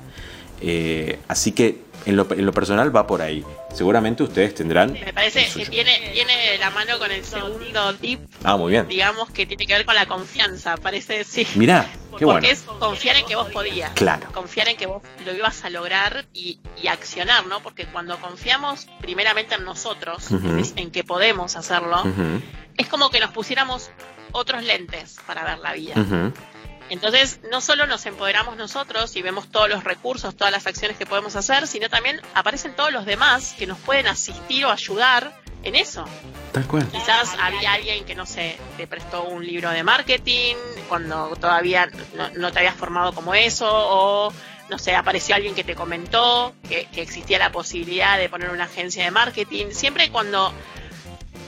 Eh, 0.60 1.18
así 1.26 1.52
que 1.52 1.89
en 2.06 2.16
lo, 2.16 2.26
en 2.30 2.46
lo, 2.46 2.52
personal 2.52 2.94
va 2.94 3.06
por 3.06 3.22
ahí. 3.22 3.44
Seguramente 3.72 4.22
ustedes 4.22 4.54
tendrán. 4.54 4.92
Me 4.92 5.12
parece 5.12 5.46
que 5.46 5.64
viene 5.68 6.50
de 6.52 6.58
la 6.58 6.70
mano 6.70 6.98
con 6.98 7.10
el 7.10 7.24
segundo 7.24 7.94
tip. 7.94 8.20
Ah, 8.44 8.56
muy 8.56 8.72
bien. 8.72 8.88
Digamos 8.88 9.30
que 9.30 9.46
tiene 9.46 9.66
que 9.66 9.74
ver 9.74 9.84
con 9.84 9.94
la 9.94 10.06
confianza, 10.06 10.76
parece 10.76 11.24
sí. 11.24 11.46
Mirá, 11.54 11.88
qué 12.18 12.24
Porque 12.24 12.50
es 12.50 12.62
confiar 12.62 13.16
en 13.16 13.26
que 13.26 13.36
vos 13.36 13.48
podías. 13.50 13.90
Claro. 13.92 14.30
Confiar 14.32 14.68
en 14.68 14.76
que 14.76 14.86
vos 14.86 15.02
lo 15.24 15.34
ibas 15.34 15.64
a 15.64 15.70
lograr 15.70 16.26
y, 16.32 16.58
y 16.82 16.88
accionar, 16.88 17.46
¿no? 17.46 17.60
Porque 17.60 17.86
cuando 17.86 18.18
confiamos 18.18 18.86
primeramente 19.00 19.54
en 19.54 19.64
nosotros, 19.64 20.28
en 20.30 20.90
que 20.90 21.04
podemos 21.04 21.56
hacerlo, 21.56 22.02
es 22.76 22.88
como 22.88 23.10
que 23.10 23.20
nos 23.20 23.30
pusiéramos 23.30 23.90
otros 24.32 24.62
lentes 24.62 25.18
para 25.26 25.44
ver 25.44 25.58
la 25.58 25.72
vida. 25.72 25.94
Entonces, 26.90 27.40
no 27.50 27.60
solo 27.60 27.86
nos 27.86 28.04
empoderamos 28.04 28.56
nosotros 28.56 29.14
y 29.14 29.22
vemos 29.22 29.48
todos 29.48 29.68
los 29.68 29.84
recursos, 29.84 30.36
todas 30.36 30.52
las 30.52 30.66
acciones 30.66 30.98
que 30.98 31.06
podemos 31.06 31.36
hacer, 31.36 31.68
sino 31.68 31.88
también 31.88 32.20
aparecen 32.34 32.74
todos 32.74 32.92
los 32.92 33.06
demás 33.06 33.54
que 33.56 33.66
nos 33.66 33.78
pueden 33.78 34.08
asistir 34.08 34.64
o 34.64 34.70
ayudar 34.70 35.40
en 35.62 35.76
eso. 35.76 36.04
Tal 36.52 36.66
cual. 36.66 36.88
Quizás 36.88 37.36
había 37.40 37.74
alguien 37.74 38.04
que, 38.04 38.16
no 38.16 38.26
sé, 38.26 38.58
te 38.76 38.88
prestó 38.88 39.22
un 39.22 39.46
libro 39.46 39.70
de 39.70 39.84
marketing 39.84 40.56
cuando 40.88 41.36
todavía 41.36 41.88
no, 42.36 42.50
te 42.50 42.58
habías 42.58 42.74
formado 42.74 43.14
como 43.14 43.34
eso, 43.34 43.68
o 43.70 44.32
no 44.68 44.78
sé, 44.78 44.96
apareció 44.96 45.36
alguien 45.36 45.54
que 45.54 45.62
te 45.62 45.76
comentó 45.76 46.54
que, 46.68 46.86
que 46.86 47.02
existía 47.02 47.38
la 47.38 47.52
posibilidad 47.52 48.18
de 48.18 48.28
poner 48.28 48.50
una 48.50 48.64
agencia 48.64 49.04
de 49.04 49.12
marketing. 49.12 49.66
Siempre 49.70 50.10
cuando 50.10 50.52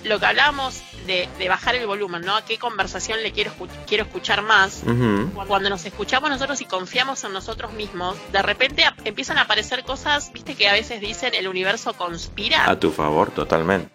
lo 0.04 0.18
que 0.18 0.26
hablábamos 0.26 0.82
de, 1.06 1.28
bajar 1.48 1.74
el 1.74 1.86
volumen, 1.86 2.22
¿no? 2.22 2.36
¿A 2.36 2.44
qué 2.44 2.58
conversación 2.58 3.22
le 3.22 3.32
quiero, 3.32 3.52
quiero 3.86 4.04
escuchar 4.04 4.42
más? 4.42 4.82
Cuando 5.46 5.68
nos 5.70 5.84
escuchamos 5.84 6.30
nosotros 6.30 6.60
y 6.60 6.64
confiamos 6.64 7.24
en 7.24 7.32
nosotros 7.32 7.72
mismos, 7.72 8.16
de 8.32 8.42
repente 8.42 8.84
empiezan 9.04 9.38
a 9.38 9.42
aparecer 9.42 9.84
cosas, 9.84 10.32
viste 10.32 10.54
que 10.54 10.68
a 10.68 10.72
veces 10.72 11.00
dicen 11.00 11.34
el 11.34 11.48
universo 11.48 11.92
conspira. 11.94 12.68
A 12.70 12.78
tu 12.78 12.90
favor, 12.90 13.30
totalmente. 13.30 13.90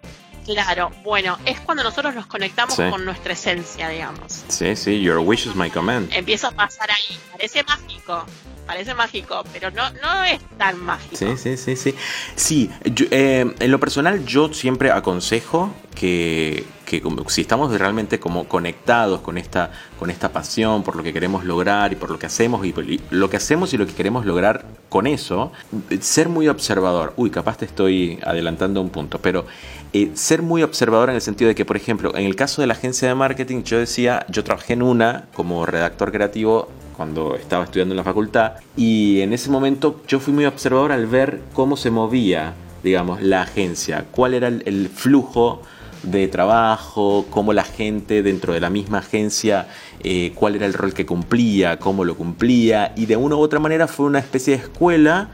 Claro, 0.48 0.92
bueno, 1.04 1.38
es 1.46 1.60
cuando 1.60 1.84
nosotros 1.84 2.16
nos 2.16 2.26
conectamos 2.26 2.76
con 2.76 3.04
nuestra 3.04 3.34
esencia, 3.34 3.90
digamos. 3.90 4.46
Sí, 4.48 4.76
sí, 4.78 5.02
your 5.02 5.18
wish 5.20 5.46
is 5.46 5.56
my 5.56 5.70
command. 5.70 6.10
Empieza 6.14 6.48
a 6.48 6.52
pasar 6.52 6.90
ahí, 6.90 7.18
parece 7.32 7.64
mágico, 7.64 8.26
parece 8.66 8.94
mágico, 8.94 9.44
pero 9.52 9.72
no, 9.72 9.90
no 10.02 10.24
es 10.24 10.40
tan 10.58 10.80
mágico. 10.80 11.18
Sí, 11.18 11.36
sí, 11.38 11.58
sí, 11.58 11.76
sí. 11.76 11.96
Sí, 12.36 12.72
eh, 13.12 13.54
en 13.60 13.72
lo 13.72 13.80
personal 13.80 14.26
yo 14.26 14.54
siempre 14.54 14.90
aconsejo 14.92 15.74
que, 15.94 16.66
que 16.88 17.04
si 17.28 17.41
estamos 17.41 17.78
realmente 17.78 18.17
como 18.17 18.45
conectados 18.45 19.19
con 19.19 19.38
esta, 19.38 19.71
con 20.00 20.10
esta 20.10 20.32
pasión 20.32 20.84
por 20.84 20.95
lo 20.95 21.04
que 21.04 21.12
queremos 21.12 21.43
lograr 21.43 21.91
y 21.91 21.97
por 21.97 22.10
lo 22.10 22.17
que 22.17 22.28
hacemos 22.28 22.65
y, 22.65 22.73
lo 23.12 23.30
que 23.30 23.36
hacemos 23.36 23.73
y 23.73 23.78
lo 23.78 23.86
que 23.86 23.91
queremos 23.91 24.26
lograr 24.26 24.63
con 24.88 25.06
eso, 25.06 25.52
ser 26.00 26.30
muy 26.30 26.47
observador. 26.47 27.13
Uy, 27.17 27.30
capaz 27.30 27.58
te 27.58 27.65
estoy 27.65 28.19
adelantando 28.23 28.80
un 28.80 28.89
punto, 28.89 29.19
pero 29.19 29.45
eh, 29.91 30.12
ser 30.13 30.41
muy 30.41 30.63
observador 30.63 31.10
en 31.10 31.15
el 31.15 31.21
sentido 31.21 31.50
de 31.50 31.56
que, 31.56 31.65
por 31.65 31.76
ejemplo, 31.76 32.15
en 32.15 32.26
el 32.26 32.38
caso 32.38 32.62
de 32.62 32.67
la 32.67 32.73
agencia 32.73 33.10
de 33.10 33.15
marketing, 33.15 33.63
yo 33.63 33.80
decía, 33.80 34.26
yo 34.30 34.45
trabajé 34.45 34.71
en 34.71 34.82
una 34.82 35.26
como 35.34 35.65
redactor 35.65 36.13
creativo 36.13 36.69
cuando 36.95 37.36
estaba 37.36 37.65
estudiando 37.65 37.95
en 37.95 37.97
la 37.97 38.06
facultad 38.06 38.54
y 38.78 39.19
en 39.19 39.34
ese 39.34 39.52
momento 39.52 40.02
yo 40.08 40.21
fui 40.21 40.34
muy 40.34 40.45
observador 40.45 40.93
al 40.93 41.06
ver 41.06 41.41
cómo 41.52 41.76
se 41.76 41.91
movía, 41.91 42.54
digamos, 42.82 43.21
la 43.21 43.41
agencia, 43.41 44.06
cuál 44.10 44.34
era 44.34 44.47
el 44.47 44.88
flujo 44.88 45.63
de 46.04 46.28
trabajo, 46.28 47.26
cómo 47.30 47.54
la 47.54 47.64
gente 47.64 48.24
dentro 48.24 48.54
de 48.54 48.60
la 48.60 48.70
misma 48.70 49.00
agencia, 49.00 49.68
eh, 50.04 50.32
cuál 50.36 50.56
era 50.56 50.66
el 50.66 50.74
rol 50.74 50.94
que 50.94 51.06
cumplía, 51.06 51.80
cómo 51.80 52.06
lo 52.06 52.16
cumplía, 52.16 52.94
y 52.96 53.06
de 53.06 53.18
una 53.18 53.36
u 53.36 53.40
otra 53.40 53.60
manera 53.60 53.88
fue 53.88 54.06
una 54.06 54.20
especie 54.20 54.58
de 54.58 54.64
escuela 54.64 55.30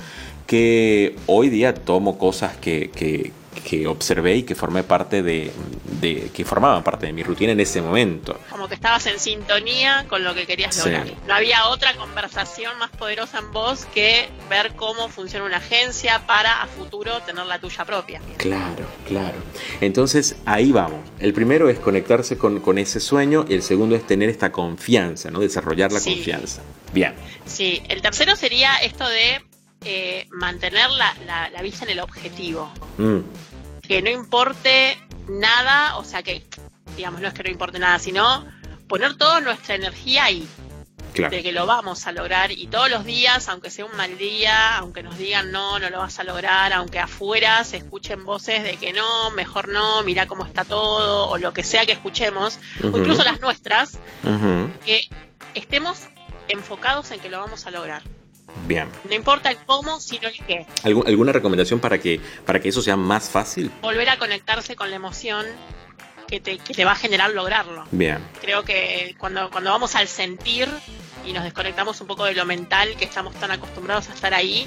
que 0.47 1.15
hoy 1.27 1.49
día 1.49 1.73
tomo 1.73 2.17
cosas 2.17 2.57
que, 2.57 2.89
que 2.93 3.31
observé 3.87 4.37
y 4.37 4.43
que 4.43 4.55
formé 4.55 4.83
parte 4.83 5.21
de, 5.23 5.51
de, 6.01 6.29
que 6.33 6.45
formaban 6.45 6.83
parte 6.83 7.05
de 7.07 7.13
mi 7.13 7.23
rutina 7.23 7.51
en 7.53 7.59
ese 7.59 7.81
momento. 7.81 8.39
Como 8.49 8.67
que 8.67 8.75
estabas 8.75 9.05
en 9.07 9.19
sintonía 9.19 10.05
con 10.07 10.23
lo 10.23 10.33
que 10.33 10.45
querías 10.45 10.75
Sí. 10.75 10.89
lograr. 10.89 11.07
No 11.27 11.33
había 11.33 11.67
otra 11.67 11.95
conversación 11.95 12.77
más 12.79 12.89
poderosa 12.91 13.39
en 13.39 13.51
vos 13.51 13.85
que 13.93 14.29
ver 14.49 14.73
cómo 14.75 15.09
funciona 15.09 15.45
una 15.45 15.57
agencia 15.57 16.25
para 16.27 16.61
a 16.61 16.67
futuro 16.67 17.19
tener 17.21 17.45
la 17.45 17.59
tuya 17.59 17.85
propia. 17.85 18.21
Claro, 18.37 18.85
claro. 19.07 19.37
Entonces 19.81 20.35
ahí 20.45 20.71
vamos. 20.71 20.99
El 21.19 21.33
primero 21.33 21.69
es 21.69 21.79
conectarse 21.79 22.37
con, 22.37 22.59
con 22.59 22.77
ese 22.77 22.99
sueño 22.99 23.45
y 23.47 23.53
el 23.53 23.63
segundo 23.63 23.95
es 23.95 24.05
tener 24.05 24.29
esta 24.29 24.51
confianza, 24.51 25.31
¿no? 25.31 25.39
Desarrollar 25.39 25.91
la 25.91 25.99
Sí. 25.99 26.15
confianza. 26.15 26.61
Bien. 26.93 27.13
Sí, 27.45 27.81
el 27.89 28.01
tercero 28.01 28.35
sería 28.35 28.75
esto 28.77 29.07
de 29.07 29.41
eh, 29.85 30.27
mantener 30.31 30.89
la, 30.91 31.13
la- 31.25 31.49
la 31.49 31.61
vista 31.61 31.85
en 31.85 31.91
el 31.91 31.99
objetivo. 31.99 32.71
Mm, 32.97 33.19
Que 33.81 34.01
no 34.01 34.09
importe 34.09 34.97
nada, 35.27 35.97
o 35.97 36.03
sea 36.03 36.23
que, 36.23 36.45
digamos, 36.95 37.21
no 37.21 37.27
es 37.27 37.33
que 37.33 37.43
no 37.43 37.49
importe 37.49 37.79
nada, 37.79 37.99
sino 37.99 38.45
poner 38.87 39.15
toda 39.17 39.41
nuestra 39.41 39.75
energía 39.75 40.25
ahí. 40.25 40.47
claro. 41.13 41.29
de 41.35 41.43
que 41.43 41.51
lo 41.51 41.67
vamos 41.67 42.07
a 42.07 42.11
lograr 42.11 42.51
y 42.51 42.65
todos 42.65 42.89
los 42.89 43.05
días, 43.05 43.47
aunque 43.47 43.69
sea 43.69 43.85
un 43.85 43.95
mal 43.95 44.17
día, 44.17 44.77
aunque 44.79 45.03
nos 45.03 45.15
digan 45.15 45.51
no, 45.51 45.77
no 45.77 45.91
lo 45.91 45.99
vas 45.99 46.17
a 46.17 46.23
lograr, 46.23 46.73
aunque 46.73 46.97
afuera 46.97 47.63
se 47.65 47.77
escuchen 47.77 48.25
voces 48.25 48.63
de 48.63 48.77
que 48.77 48.93
no, 48.93 49.29
mejor 49.29 49.67
no, 49.67 50.01
mira 50.01 50.25
cómo 50.25 50.43
está 50.43 50.65
todo, 50.65 51.29
o 51.29 51.37
lo 51.37 51.53
que 51.53 51.61
sea 51.63 51.85
que 51.85 51.91
escuchemos, 51.91 52.57
o 52.81 52.97
incluso 52.97 53.23
las 53.23 53.39
nuestras, 53.41 53.99
que 54.85 55.07
estemos 55.53 55.99
enfocados 56.47 57.11
en 57.11 57.19
que 57.19 57.29
lo 57.29 57.39
vamos 57.39 57.67
a 57.67 57.71
lograr. 57.71 58.01
Bien. 58.67 58.87
No 59.09 59.13
importa 59.15 59.49
el 59.49 59.57
cómo, 59.65 59.99
sino 59.99 60.27
el 60.27 60.37
qué. 60.45 60.65
¿Algu- 60.83 61.05
¿Alguna 61.07 61.31
recomendación 61.31 61.79
para 61.79 61.99
que, 61.99 62.19
para 62.45 62.59
que 62.59 62.69
eso 62.69 62.81
sea 62.81 62.95
más 62.95 63.29
fácil? 63.29 63.71
Volver 63.81 64.09
a 64.09 64.17
conectarse 64.17 64.75
con 64.75 64.89
la 64.89 64.95
emoción 64.95 65.45
que 66.27 66.39
te, 66.39 66.57
que 66.57 66.73
te 66.73 66.85
va 66.85 66.93
a 66.93 66.95
generar 66.95 67.31
lograrlo. 67.31 67.85
Bien. 67.91 68.19
Creo 68.41 68.63
que 68.63 69.15
cuando, 69.17 69.49
cuando 69.51 69.69
vamos 69.71 69.95
al 69.95 70.07
sentir 70.07 70.69
y 71.25 71.33
nos 71.33 71.43
desconectamos 71.43 71.99
un 72.01 72.07
poco 72.07 72.25
de 72.25 72.33
lo 72.33 72.45
mental, 72.45 72.95
que 72.97 73.05
estamos 73.05 73.33
tan 73.35 73.51
acostumbrados 73.51 74.09
a 74.09 74.13
estar 74.13 74.33
ahí, 74.33 74.65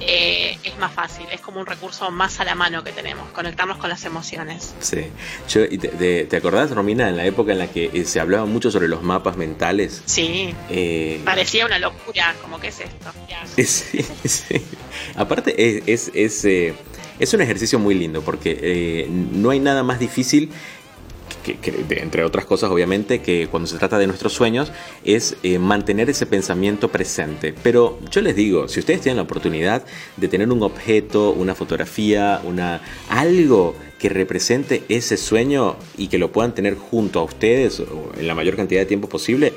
eh, 0.00 0.58
es 0.62 0.78
más 0.78 0.92
fácil, 0.92 1.26
es 1.32 1.40
como 1.40 1.60
un 1.60 1.66
recurso 1.66 2.10
más 2.10 2.40
a 2.40 2.44
la 2.44 2.54
mano 2.54 2.84
que 2.84 2.92
tenemos, 2.92 3.28
conectarnos 3.30 3.78
con 3.78 3.88
las 3.90 4.04
emociones. 4.04 4.74
Sí. 4.80 5.06
Yo- 5.48 5.68
te, 5.68 5.78
te- 5.78 6.24
¿te 6.26 6.36
acordás, 6.36 6.70
Romina, 6.70 7.08
en 7.08 7.16
la 7.16 7.24
época 7.26 7.52
en 7.52 7.58
la 7.58 7.68
que 7.70 7.90
eh, 7.92 8.04
se 8.04 8.20
hablaba 8.20 8.44
mucho 8.46 8.70
sobre 8.70 8.88
los 8.88 9.02
mapas 9.02 9.36
mentales? 9.36 10.02
Sí, 10.06 10.54
Eh, 10.70 11.20
parecía 11.24 11.66
una 11.66 11.78
locura, 11.78 12.34
como 12.42 12.58
que 12.60 12.68
es 12.68 12.80
esto. 12.80 13.10
Sí, 13.64 14.04
sí. 14.24 14.62
Aparte 15.16 15.54
es, 15.56 15.82
es, 15.86 16.10
es, 16.14 16.44
eh, 16.44 16.74
es 17.18 17.32
un 17.34 17.40
ejercicio 17.40 17.78
muy 17.78 17.94
lindo 17.94 18.22
porque 18.22 19.06
no 19.08 19.50
hay 19.50 19.60
nada 19.60 19.82
más 19.82 19.98
difícil, 19.98 20.50
que, 21.52 21.70
de- 21.70 22.00
entre 22.00 22.24
otras 22.24 22.44
cosas 22.46 22.70
obviamente, 22.70 23.20
que 23.20 23.46
cuando 23.50 23.68
se 23.68 23.78
trata 23.78 23.98
de 23.98 24.06
nuestros 24.08 24.32
sueños, 24.32 24.72
es 25.04 25.36
eh, 25.44 25.58
mantener 25.60 26.10
ese 26.10 26.26
pensamiento 26.26 26.88
presente. 26.90 27.54
Pero 27.62 28.00
yo 28.10 28.20
les 28.22 28.34
digo, 28.34 28.66
si 28.66 28.80
ustedes 28.80 29.00
tienen 29.02 29.18
la 29.18 29.22
oportunidad 29.22 29.84
de 30.16 30.26
tener 30.28 30.50
un 30.50 30.62
objeto, 30.62 31.30
una 31.30 31.54
fotografía, 31.54 32.40
una, 32.44 32.80
algo 33.08 33.76
que 33.98 34.08
represente 34.08 34.82
ese 34.88 35.16
sueño 35.16 35.76
y 35.96 36.08
que 36.08 36.18
lo 36.18 36.32
puedan 36.32 36.54
tener 36.54 36.74
junto 36.74 37.20
a 37.20 37.22
ustedes 37.24 37.80
en 38.18 38.26
la 38.26 38.34
mayor 38.34 38.56
cantidad 38.56 38.80
de 38.80 38.86
tiempo 38.86 39.08
posible, 39.08 39.52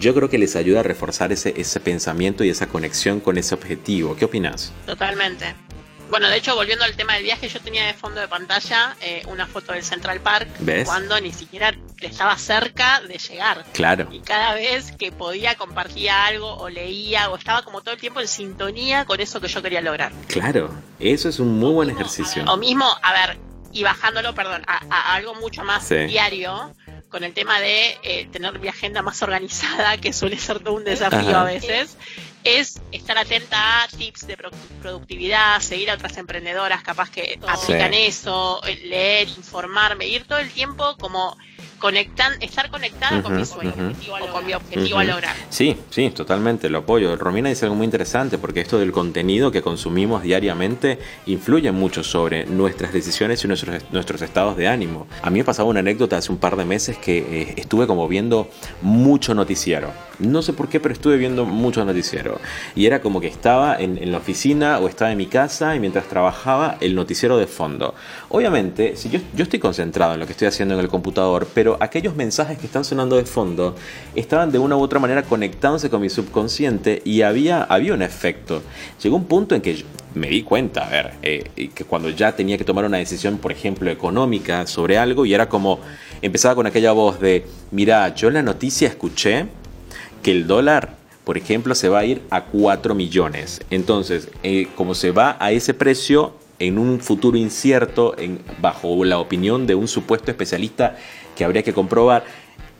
yo 0.00 0.14
creo 0.14 0.28
que 0.28 0.38
les 0.38 0.56
ayuda 0.56 0.80
a 0.80 0.82
reforzar 0.82 1.30
ese, 1.32 1.54
ese 1.56 1.78
pensamiento 1.78 2.42
y 2.42 2.48
esa 2.48 2.66
conexión 2.66 3.20
con 3.20 3.38
ese 3.38 3.54
objetivo. 3.54 4.16
¿Qué 4.16 4.24
opinas? 4.24 4.72
Totalmente. 4.86 5.54
Bueno, 6.10 6.28
de 6.28 6.36
hecho, 6.36 6.54
volviendo 6.54 6.84
al 6.84 6.94
tema 6.94 7.14
del 7.14 7.24
viaje, 7.24 7.48
yo 7.48 7.60
tenía 7.60 7.86
de 7.86 7.94
fondo 7.94 8.20
de 8.20 8.28
pantalla 8.28 8.94
eh, 9.00 9.22
una 9.26 9.46
foto 9.46 9.72
del 9.72 9.82
Central 9.82 10.20
Park 10.20 10.48
¿Ves? 10.60 10.86
cuando 10.86 11.20
ni 11.20 11.32
siquiera 11.32 11.74
estaba 12.00 12.36
cerca 12.38 13.00
de 13.00 13.18
llegar. 13.18 13.64
Claro. 13.72 14.06
Y 14.12 14.20
cada 14.20 14.54
vez 14.54 14.92
que 14.92 15.10
podía 15.10 15.54
compartía 15.56 16.26
algo 16.26 16.54
o 16.56 16.68
leía 16.68 17.30
o 17.30 17.36
estaba 17.36 17.62
como 17.62 17.80
todo 17.80 17.94
el 17.94 18.00
tiempo 18.00 18.20
en 18.20 18.28
sintonía 18.28 19.04
con 19.06 19.20
eso 19.20 19.40
que 19.40 19.48
yo 19.48 19.62
quería 19.62 19.80
lograr. 19.80 20.12
Claro, 20.28 20.70
eso 21.00 21.28
es 21.28 21.38
un 21.40 21.58
muy 21.58 21.72
buen 21.72 21.90
ejercicio. 21.90 22.44
O 22.46 22.56
mismo, 22.58 22.86
a 23.02 23.12
ver, 23.12 23.38
y 23.72 23.82
bajándolo, 23.82 24.34
perdón, 24.34 24.62
a, 24.68 24.80
a 24.88 25.14
algo 25.14 25.34
mucho 25.34 25.64
más 25.64 25.84
Sí. 25.88 25.96
diario, 26.06 26.72
con 27.14 27.22
el 27.22 27.32
tema 27.32 27.60
de 27.60 27.96
eh, 28.02 28.26
tener 28.32 28.58
mi 28.58 28.66
agenda 28.66 29.00
más 29.00 29.22
organizada, 29.22 29.98
que 29.98 30.12
suele 30.12 30.36
ser 30.36 30.58
todo 30.58 30.74
un 30.74 30.82
desafío 30.82 31.20
Ajá. 31.30 31.42
a 31.42 31.44
veces, 31.44 31.96
es 32.42 32.80
estar 32.90 33.16
atenta 33.16 33.84
a 33.84 33.86
tips 33.88 34.26
de 34.26 34.36
produ- 34.36 34.52
productividad, 34.82 35.60
seguir 35.60 35.92
a 35.92 35.94
otras 35.94 36.16
emprendedoras 36.16 36.82
capaz 36.82 37.10
que 37.10 37.38
aplican 37.46 37.92
Sí. 37.92 37.98
eso, 38.00 38.60
eh, 38.66 38.80
leer, 38.86 39.28
informarme, 39.28 40.08
ir 40.08 40.24
todo 40.24 40.38
el 40.40 40.50
tiempo 40.50 40.96
como 40.98 41.38
conectan, 41.84 42.32
estar 42.40 42.70
conectada 42.70 43.22
con 43.22 43.36
mi 43.36 43.44
sueño 43.44 43.74
o 44.22 44.32
con 44.32 44.46
mi 44.46 44.54
objetivo 44.54 45.00
a 45.00 45.04
lograr. 45.04 45.36
Sí, 45.50 45.76
sí, 45.90 46.08
totalmente, 46.08 46.70
lo 46.70 46.78
apoyo. 46.78 47.14
Romina 47.14 47.50
dice 47.50 47.66
algo 47.66 47.76
muy 47.76 47.84
interesante 47.84 48.38
porque 48.38 48.62
esto 48.62 48.78
del 48.78 48.90
contenido 48.90 49.52
que 49.52 49.60
consumimos 49.60 50.22
diariamente 50.22 50.98
influye 51.26 51.72
mucho 51.72 52.02
sobre 52.02 52.46
nuestras 52.46 52.94
decisiones 52.94 53.44
y 53.44 53.48
nuestros, 53.48 53.82
nuestros 53.92 54.22
estados 54.22 54.56
de 54.56 54.66
ánimo. 54.66 55.06
A 55.20 55.28
mí 55.28 55.40
me 55.40 55.44
pasaba 55.44 55.68
una 55.68 55.80
anécdota 55.80 56.16
hace 56.16 56.32
un 56.32 56.38
par 56.38 56.56
de 56.56 56.64
meses 56.64 56.96
que 56.96 57.18
eh, 57.18 57.54
estuve 57.58 57.86
como 57.86 58.08
viendo 58.08 58.48
mucho 58.80 59.34
noticiero. 59.34 59.92
No 60.18 60.40
sé 60.40 60.54
por 60.54 60.70
qué, 60.70 60.80
pero 60.80 60.94
estuve 60.94 61.18
viendo 61.18 61.44
mucho 61.44 61.84
noticiero. 61.84 62.40
Y 62.74 62.86
era 62.86 63.02
como 63.02 63.20
que 63.20 63.26
estaba 63.26 63.76
en, 63.76 63.98
en 63.98 64.10
la 64.10 64.18
oficina 64.18 64.78
o 64.78 64.88
estaba 64.88 65.12
en 65.12 65.18
mi 65.18 65.26
casa 65.26 65.76
y 65.76 65.80
mientras 65.80 66.06
trabajaba 66.06 66.78
el 66.80 66.94
noticiero 66.94 67.36
de 67.36 67.46
fondo. 67.46 67.94
Obviamente, 68.30 68.96
si 68.96 69.10
yo, 69.10 69.20
yo 69.34 69.42
estoy 69.42 69.58
concentrado 69.58 70.14
en 70.14 70.20
lo 70.20 70.26
que 70.26 70.32
estoy 70.32 70.48
haciendo 70.48 70.74
en 70.74 70.80
el 70.80 70.88
computador, 70.88 71.46
pero 71.52 71.73
aquellos 71.80 72.16
mensajes 72.16 72.58
que 72.58 72.66
están 72.66 72.84
sonando 72.84 73.16
de 73.16 73.24
fondo 73.24 73.74
estaban 74.14 74.50
de 74.50 74.58
una 74.58 74.76
u 74.76 74.80
otra 74.80 74.98
manera 74.98 75.22
conectándose 75.22 75.90
con 75.90 76.00
mi 76.00 76.10
subconsciente 76.10 77.02
y 77.04 77.22
había, 77.22 77.62
había 77.62 77.94
un 77.94 78.02
efecto. 78.02 78.62
Llegó 79.02 79.16
un 79.16 79.24
punto 79.24 79.54
en 79.54 79.60
que 79.60 79.84
me 80.14 80.28
di 80.28 80.42
cuenta, 80.42 80.86
a 80.86 80.90
ver, 80.90 81.14
eh, 81.22 81.70
que 81.74 81.84
cuando 81.84 82.08
ya 82.08 82.34
tenía 82.36 82.56
que 82.56 82.64
tomar 82.64 82.84
una 82.84 82.98
decisión, 82.98 83.38
por 83.38 83.52
ejemplo, 83.52 83.90
económica 83.90 84.66
sobre 84.66 84.96
algo, 84.96 85.26
y 85.26 85.34
era 85.34 85.48
como, 85.48 85.80
empezaba 86.22 86.54
con 86.54 86.66
aquella 86.66 86.92
voz 86.92 87.20
de, 87.20 87.46
mira, 87.70 88.14
yo 88.14 88.28
en 88.28 88.34
la 88.34 88.42
noticia 88.42 88.88
escuché 88.88 89.46
que 90.22 90.30
el 90.30 90.46
dólar, 90.46 90.96
por 91.24 91.36
ejemplo, 91.36 91.74
se 91.74 91.88
va 91.88 92.00
a 92.00 92.04
ir 92.04 92.22
a 92.30 92.44
4 92.44 92.94
millones. 92.94 93.60
Entonces, 93.70 94.28
eh, 94.42 94.68
como 94.76 94.94
se 94.94 95.10
va 95.10 95.36
a 95.40 95.52
ese 95.52 95.74
precio 95.74 96.34
en 96.58 96.78
un 96.78 97.00
futuro 97.00 97.36
incierto, 97.36 98.14
en, 98.18 98.40
bajo 98.60 99.04
la 99.04 99.18
opinión 99.18 99.66
de 99.66 99.74
un 99.74 99.88
supuesto 99.88 100.30
especialista 100.30 100.96
que 101.36 101.44
habría 101.44 101.62
que 101.62 101.72
comprobar, 101.72 102.24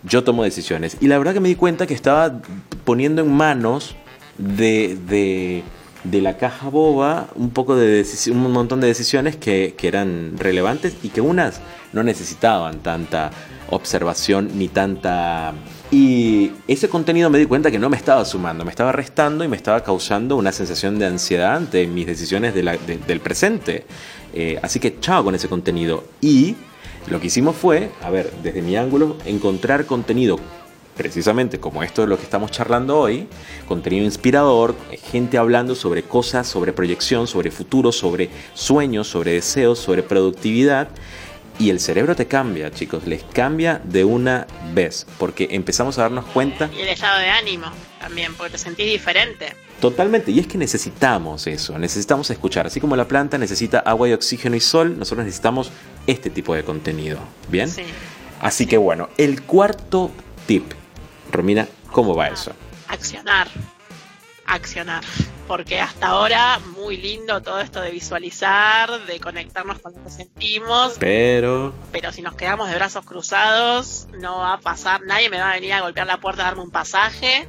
yo 0.03 0.25
tomo 0.25 0.45
decisiones. 0.45 0.97
Y 1.01 1.09
la 1.09 1.19
verdad 1.19 1.35
que 1.35 1.41
me 1.41 1.49
di 1.49 1.55
cuenta 1.55 1.87
que 1.87 1.95
estaba 1.95 2.41
poniendo 2.85 3.23
en 3.23 3.33
manos 3.33 3.97
de, 4.39 4.99
de, 5.09 5.63
de 6.05 6.21
la 6.21 6.37
caja 6.37 6.69
boba 6.69 7.29
un 7.35 7.51
poco 7.51 7.77
de 7.77 8.07
un 8.31 8.53
montón 8.53 8.81
de 8.81 8.87
decisiones 8.87 9.37
que, 9.37 9.75
eran 9.83 10.35
relevantes 10.39 10.97
y 11.03 11.09
que 11.09 11.21
unas 11.21 11.61
no 11.93 12.03
necesitaban 12.03 12.79
tanta 12.79 13.31
observación 13.71 14.51
ni 14.55 14.69
tanta... 14.69 15.53
Y 15.91 16.53
ese 16.67 16.89
contenido 16.89 17.31
me 17.31 17.39
di 17.39 17.47
cuenta 17.47 17.71
que 17.71 17.79
no 17.79 17.89
me 17.89 17.97
estaba 17.97 18.25
sumando, 18.25 18.65
me 18.65 18.71
estaba 18.71 18.93
restando 18.93 19.45
y 19.45 19.49
me 19.49 19.57
estaba 19.57 19.83
causando 19.83 20.37
una 20.37 20.53
sensación 20.53 20.99
de 20.99 21.07
ansiedad 21.07 21.55
ante 21.55 21.87
mis 21.87 22.07
decisiones 22.07 22.55
del 22.55 23.21
presente. 23.21 23.87
Eh, 24.33 24.59
así 24.63 24.81
que 24.81 24.99
chao 25.01 25.23
con 25.23 25.35
ese 25.35 25.49
contenido. 25.49 26.05
Y 26.21 26.57
lo 27.09 27.21
que 27.21 27.27
hicimos 27.27 27.57
fue, 27.57 27.91
a 28.03 28.11
ver, 28.11 28.31
desde 28.43 28.63
mi 28.63 28.77
ángulo, 28.77 29.17
encontrar 29.27 29.87
contenido 29.87 30.39
precisamente 30.97 31.59
como 31.59 31.83
esto 31.83 32.03
de 32.03 32.09
lo 32.09 32.17
que 32.17 32.23
estamos 32.23 32.51
charlando 32.51 32.99
hoy, 32.99 33.27
contenido 33.67 34.05
inspirador, 34.05 34.75
gente 35.11 35.39
hablando 35.39 35.75
sobre 35.75 36.03
cosas, 36.03 36.47
sobre 36.47 36.73
proyección, 36.73 37.27
sobre 37.27 37.51
futuro, 37.51 37.93
sobre 37.93 38.31
sueños, 38.55 39.09
sobre 39.09 39.33
deseos, 39.33 39.79
sobre 39.79 40.03
productividad. 40.03 40.89
Y 41.59 41.71
el 41.71 41.79
cerebro 41.79 42.17
te 42.17 42.27
cambia, 42.27 42.73
chicos, 42.73 43.07
les 43.07 43.23
cambia 43.23 43.81
de 43.85 44.05
una 44.05 44.47
vez, 44.73 45.07
porque 45.19 45.49
empezamos 45.53 45.99
a 45.99 46.03
darnos 46.03 46.25
cuenta 46.27 46.69
Y 46.77 46.81
el 46.81 46.89
estado 46.89 47.21
de 47.21 47.29
ánimo 47.29 47.67
también, 48.01 48.35
porque 48.35 48.53
te 48.53 48.59
sentís 48.59 48.87
diferente. 48.87 49.47
Totalmente, 49.81 50.33
y 50.33 50.41
es 50.41 50.47
que 50.47 50.59
necesitamos 50.59 51.47
eso, 51.47 51.79
necesitamos 51.79 52.29
escuchar, 52.31 52.67
así 52.67 52.81
como 52.81 52.97
la 52.97 53.07
planta 53.07 53.39
necesita 53.39 53.81
agua 53.81 54.09
y 54.09 54.13
oxígeno 54.13 54.57
y 54.57 54.61
sol, 54.61 54.99
nosotros 54.99 55.27
necesitamos 55.27 55.71
este 56.07 56.31
tipo 56.31 56.55
de 56.55 56.65
contenido, 56.65 57.19
¿bien? 57.49 57.69
Sí. 57.71 57.85
Así 58.41 58.67
que 58.67 58.77
bueno, 58.77 59.09
el 59.17 59.43
cuarto 59.43 60.11
tip, 60.47 60.71
Romina, 61.31 61.67
¿cómo 61.93 62.15
va 62.15 62.29
eso? 62.29 62.53
accionar, 62.89 63.49
accionar. 64.47 65.03
Porque 65.49 65.79
hasta 65.79 66.07
ahora 66.07 66.59
muy 66.75 66.97
lindo 66.97 67.43
todo 67.43 67.61
esto 67.61 67.81
de 67.83 67.91
visualizar, 67.91 69.05
de 69.07 69.21
conectarnos 69.21 69.79
con 69.81 69.93
lo 69.95 70.03
que 70.03 70.09
sentimos, 70.09 70.95
Pero, 70.99 71.75
pero 71.93 72.13
si 72.13 72.23
nos 72.23 72.35
quedamos 72.35 72.69
de 72.71 72.75
brazos 72.77 73.05
cruzados 73.05 74.07
no 74.21 74.39
va 74.39 74.55
a 74.55 74.59
pasar, 74.61 75.03
nadie 75.03 75.29
me 75.29 75.39
va 75.39 75.51
a 75.51 75.55
venir 75.55 75.75
a 75.75 75.83
golpear 75.83 76.07
la 76.07 76.19
puerta 76.19 76.43
a 76.43 76.45
darme 76.47 76.63
un 76.63 76.71
pasaje 76.71 77.47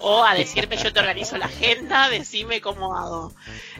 o 0.00 0.24
a 0.24 0.34
decirme 0.34 0.76
yo 0.76 0.92
te 0.92 1.00
organizo 1.00 1.38
la 1.38 1.46
agenda, 1.46 2.10
decime 2.10 2.60
cómo 2.60 2.94
hago. 2.96 3.32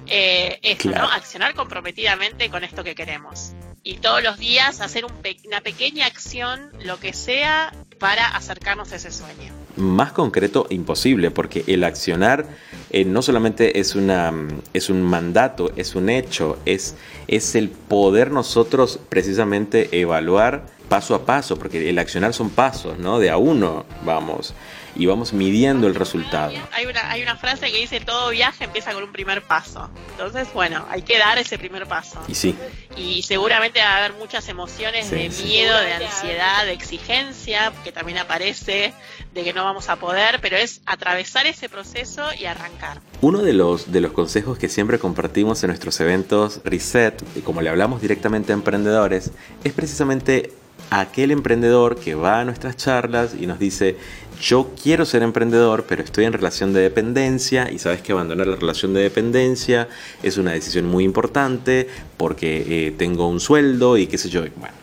Eh, 0.06 0.58
eso, 0.62 0.88
Claro. 0.88 1.08
¿no? 1.08 1.12
Accionar 1.12 1.54
comprometidamente 1.54 2.48
con 2.48 2.64
esto 2.64 2.82
que 2.82 2.94
queremos. 2.94 3.52
Y 3.84 3.94
todos 3.98 4.22
los 4.22 4.38
días 4.38 4.80
hacer 4.80 5.04
un 5.04 5.12
pe- 5.22 5.38
una 5.46 5.60
pequeña 5.60 6.06
acción, 6.06 6.70
lo 6.84 6.98
que 7.00 7.12
sea, 7.12 7.72
para 7.98 8.28
acercarnos 8.28 8.92
a 8.92 8.96
ese 8.96 9.10
sueño. 9.10 9.52
Más 9.76 10.12
concreto, 10.12 10.66
imposible, 10.70 11.30
porque 11.30 11.64
el 11.66 11.84
accionar 11.84 12.46
eh, 12.90 13.04
no 13.04 13.22
solamente 13.22 13.80
es, 13.80 13.94
una, 13.94 14.32
es 14.72 14.88
un 14.90 15.02
mandato, 15.02 15.72
es 15.76 15.94
un 15.94 16.08
hecho, 16.08 16.58
es, 16.64 16.96
es 17.26 17.54
el 17.54 17.68
poder 17.70 18.30
nosotros 18.30 18.98
precisamente 19.08 20.00
evaluar 20.00 20.66
paso 20.88 21.14
a 21.14 21.26
paso, 21.26 21.58
porque 21.58 21.90
el 21.90 21.98
accionar 21.98 22.32
son 22.34 22.50
pasos, 22.50 22.98
¿no? 22.98 23.18
De 23.18 23.30
a 23.30 23.36
uno 23.36 23.84
vamos 24.04 24.54
y 24.98 25.06
vamos 25.06 25.32
midiendo 25.32 25.86
el 25.86 25.94
resultado. 25.94 26.52
Hay 26.72 26.84
una, 26.86 27.10
hay 27.10 27.22
una 27.22 27.36
frase 27.36 27.70
que 27.70 27.78
dice 27.78 28.00
todo 28.00 28.30
viaje 28.30 28.64
empieza 28.64 28.92
con 28.92 29.04
un 29.04 29.12
primer 29.12 29.42
paso. 29.42 29.88
Entonces, 30.10 30.48
bueno, 30.52 30.84
hay 30.90 31.02
que 31.02 31.18
dar 31.18 31.38
ese 31.38 31.56
primer 31.58 31.86
paso. 31.86 32.20
Y 32.28 32.34
sí, 32.34 32.54
Y 32.96 33.22
seguramente 33.22 33.78
va 33.80 33.94
a 33.94 33.98
haber 33.98 34.12
muchas 34.14 34.48
emociones 34.48 35.06
Sí, 35.06 35.14
de 35.14 35.30
sí. 35.30 35.44
miedo, 35.44 35.78
de 35.78 35.94
ansiedad, 35.94 36.64
de 36.66 36.72
exigencia, 36.72 37.72
que 37.84 37.92
también 37.92 38.18
aparece, 38.18 38.92
de 39.32 39.44
que 39.44 39.52
no 39.52 39.64
vamos 39.64 39.88
a 39.88 39.96
poder, 39.96 40.40
pero 40.42 40.56
es 40.56 40.80
atravesar 40.84 41.46
ese 41.46 41.68
proceso 41.68 42.26
y 42.38 42.44
arrancar. 42.46 43.00
Uno 43.20 43.38
de 43.42 43.52
los, 43.52 43.92
de 43.92 44.00
los 44.00 44.12
consejos 44.12 44.58
que 44.58 44.68
siempre 44.68 44.98
compartimos 44.98 45.62
en 45.62 45.68
nuestros 45.68 45.98
eventos 46.00 46.60
Reset, 46.64 47.22
y 47.36 47.40
como 47.40 47.62
le 47.62 47.70
hablamos 47.70 48.02
directamente 48.02 48.52
a 48.52 48.54
emprendedores, 48.54 49.30
es 49.62 49.72
precisamente 49.72 50.52
aquel 50.90 51.30
emprendedor 51.30 51.98
que 52.00 52.14
va 52.14 52.40
a 52.40 52.44
nuestras 52.44 52.76
charlas 52.76 53.32
y 53.38 53.46
nos 53.46 53.58
dice, 53.58 53.96
yo 54.40 54.70
quiero 54.80 55.04
ser 55.04 55.22
emprendedor, 55.22 55.84
pero 55.88 56.02
estoy 56.02 56.24
en 56.24 56.32
relación 56.32 56.72
de 56.72 56.80
dependencia 56.80 57.70
y 57.70 57.78
sabes 57.78 58.02
que 58.02 58.12
abandonar 58.12 58.46
la 58.46 58.56
relación 58.56 58.94
de 58.94 59.02
dependencia 59.02 59.88
es 60.22 60.38
una 60.38 60.52
decisión 60.52 60.86
muy 60.86 61.04
importante 61.04 61.88
porque 62.16 62.86
eh, 62.86 62.94
tengo 62.96 63.28
un 63.28 63.40
sueldo 63.40 63.96
y 63.96 64.06
qué 64.06 64.18
sé 64.18 64.28
yo. 64.28 64.42
Bueno, 64.56 64.74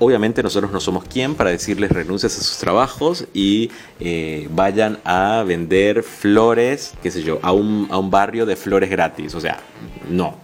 Obviamente 0.00 0.42
nosotros 0.42 0.70
no 0.70 0.80
somos 0.80 1.04
quien 1.04 1.34
para 1.34 1.48
decirles 1.48 1.90
renuncias 1.90 2.38
a 2.38 2.42
sus 2.42 2.58
trabajos 2.58 3.26
y 3.32 3.70
eh, 4.00 4.48
vayan 4.50 4.98
a 5.04 5.44
vender 5.46 6.02
flores, 6.02 6.92
qué 7.02 7.10
sé 7.10 7.22
yo, 7.22 7.38
a 7.40 7.52
un, 7.52 7.88
a 7.90 7.96
un 7.96 8.10
barrio 8.10 8.44
de 8.44 8.54
flores 8.54 8.90
gratis. 8.90 9.34
O 9.34 9.40
sea, 9.40 9.60
no. 10.10 10.36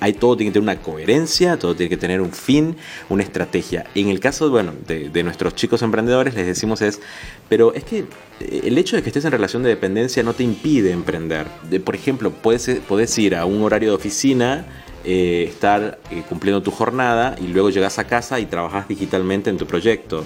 Hay 0.00 0.12
todo 0.12 0.36
tiene 0.36 0.50
que 0.50 0.54
tener 0.54 0.74
una 0.74 0.82
coherencia, 0.82 1.58
todo 1.58 1.74
tiene 1.74 1.90
que 1.90 1.96
tener 1.96 2.20
un 2.20 2.32
fin, 2.32 2.76
una 3.08 3.22
estrategia. 3.22 3.86
En 3.94 4.08
el 4.08 4.20
caso, 4.20 4.50
bueno, 4.50 4.72
de, 4.86 5.22
nuestros 5.22 5.54
chicos 5.54 5.82
emprendedores 5.82 6.34
les 6.34 6.46
decimos 6.46 6.82
es, 6.82 7.00
pero 7.48 7.74
es 7.74 7.84
que 7.84 8.06
eh, 8.40 8.60
el 8.64 8.78
hecho 8.78 8.96
de 8.96 9.02
que 9.02 9.08
estés 9.08 9.24
en 9.24 9.32
relación 9.32 9.62
de 9.62 9.70
dependencia 9.70 10.22
no 10.22 10.34
te 10.34 10.44
impide 10.44 10.92
emprender. 10.92 11.46
De, 11.68 11.80
por 11.80 11.94
ejemplo, 11.94 12.30
puedes, 12.30 12.68
puedes 12.86 13.18
ir 13.18 13.34
a 13.34 13.44
un 13.44 13.62
horario 13.62 13.90
de 13.90 13.96
oficina 13.96 14.66
eh, 15.04 15.46
estar 15.48 15.98
eh, 16.10 16.22
cumpliendo 16.28 16.60
tu 16.62 16.70
jornada 16.70 17.36
y 17.40 17.46
luego 17.46 17.70
llegas 17.70 17.98
a 17.98 18.04
casa 18.04 18.40
y 18.40 18.46
trabajas 18.46 18.88
digitalmente 18.88 19.48
en 19.48 19.56
tu 19.56 19.66
proyecto. 19.66 20.24